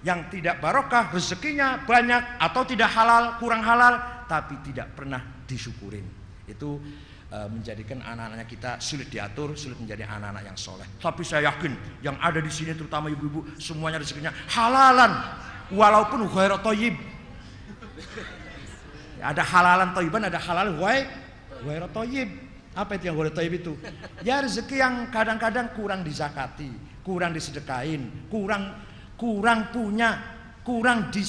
[0.00, 6.06] yang tidak barokah rezekinya banyak atau tidak halal kurang halal tapi tidak pernah disyukurin.
[6.48, 6.80] Itu
[7.28, 10.88] e, menjadikan anak-anaknya kita sulit diatur sulit menjadi anak-anak yang soleh.
[10.96, 15.12] Tapi saya yakin yang ada di sini terutama ibu-ibu semuanya rezekinya halalan.
[15.70, 16.96] Walaupun ghairu toyib
[19.20, 20.74] ada halalan toyiban ada halal
[21.60, 22.28] ghairu toyib
[22.72, 23.72] apa itu yang ghairu toyib itu?
[24.24, 28.76] Ya rezeki yang kadang-kadang kurang dizakati kurang disedekain kurang
[29.20, 30.16] kurang punya,
[30.64, 31.20] kurang di,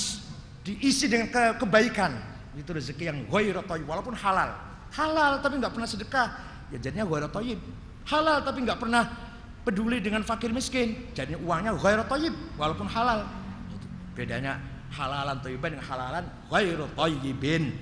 [0.64, 2.16] diisi dengan ke, kebaikan.
[2.56, 4.56] Itu rezeki yang ghairu walaupun halal.
[4.96, 6.28] Halal tapi nggak pernah sedekah,
[6.72, 7.28] ya jadinya ghairu
[8.08, 9.04] Halal tapi nggak pernah
[9.68, 11.12] peduli dengan fakir miskin.
[11.12, 13.28] Jadi uangnya ghairu thayyib walaupun halal.
[13.76, 13.88] Itu.
[14.16, 14.56] Bedanya
[14.96, 17.76] halalan thayyiban dengan halalan ghairu thayyibin.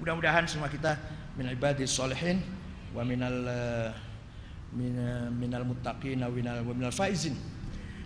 [0.00, 0.96] Mudah-mudahan semua kita
[1.36, 2.42] min ibadis solihin
[2.92, 3.36] wa minal
[4.72, 6.32] min, uh, minal muttaqin wa
[6.72, 7.36] minal faizin.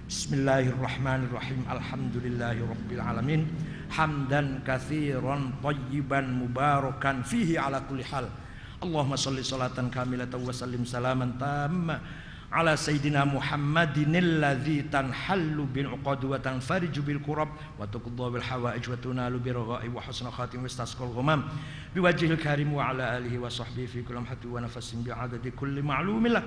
[0.08, 3.42] بسم الله الرحمن الرحيم الحمد لله رب العالمين
[3.90, 8.26] حمدا كثيرا طيبا مباركا فيه على كل حال
[8.82, 11.96] اللهم صل صلاة كاملة وسلم سلاما تاما
[12.52, 17.48] على سيدنا محمد الذي تنحل بالعقد وتنفرج بالكرب
[17.78, 21.40] وتقضى بالحوائج وتنال برغائب وحسن خاتم واستسقى الغمام
[21.94, 26.42] بوجه الكريم وعلى آله وصحبه في كل لمحة ونفس بعدد كل معلوم له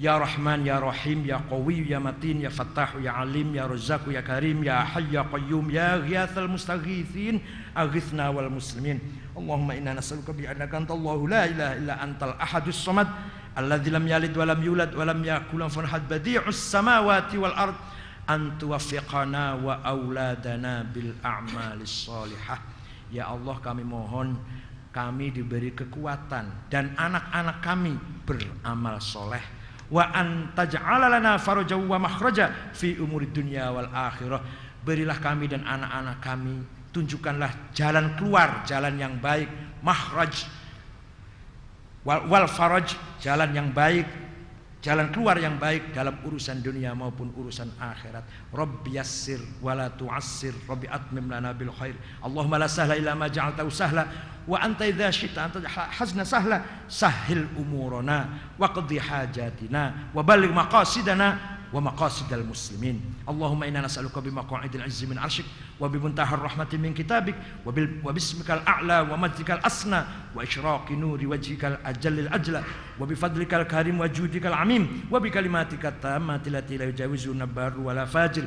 [0.00, 4.24] Ya Rahman, Ya Rahim, Ya Qawi, Ya Matin, Ya Fattah, Ya Alim, Ya Razzaq, Ya
[4.24, 7.44] Karim, Ya Hayy, Ya Qayyum, Ya Ghiyathal Mustaghithin,
[7.76, 8.96] Aghithna wal Muslimin.
[9.36, 13.12] Allahumma inna nas'aluka bi annaka antallahu la ilaha illa antal ahadus samad
[13.52, 17.76] alladzi lam yalid wa lam yulad wa lam yakul lahu kufuwan badi'us samawati wal ard
[18.24, 22.56] an tuwaffiqana wa auladana bil a'malis salihah.
[23.12, 24.40] Ya Allah kami mohon
[24.96, 29.59] kami diberi kekuatan dan anak-anak kami beramal soleh
[29.90, 34.40] wa an taj'ala lana faraja wa makhraja fi umuri dunya wal akhirah.
[34.80, 36.64] Berilah kami dan anak-anak kami
[36.94, 39.50] tunjukkanlah jalan keluar jalan yang baik.
[39.84, 40.48] Makhraj
[42.04, 44.08] wal, wal faraj jalan yang baik
[44.80, 48.24] jalan keluar yang baik dalam urusan dunia maupun urusan akhirat.
[48.52, 50.56] Rabbi yassir wa la tu'assir.
[50.64, 51.94] Rabbi atmim lana bil khair.
[52.24, 54.08] Allahumma la sahla illa ma ja'altahu sahla
[54.48, 61.80] wa anta idza syi'ta hazna sahla sahil umurana wa qadhi hajatina wa balligh maqasidana wa
[61.80, 63.00] maqasidal muslimin.
[63.26, 65.46] Allahumma inna nas'aluka bi maq'idil 'izzi min 'arsyik
[65.78, 70.42] wa bi muntahar rahmati min kitabik wa bil wa bismikal a'la wa majdikal asna wa
[70.44, 72.62] isyraqi nuri wajhikal ajallil ajla
[72.98, 77.86] wa bi fadlikal karim wa judikal amim wa bi kalimatika tammati lati la yujawizu nabaru
[77.86, 78.44] wa la fajir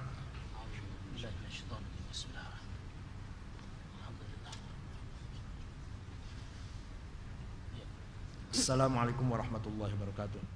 [8.53, 10.51] Assalamualaikum warahmatullahi wabarakatuh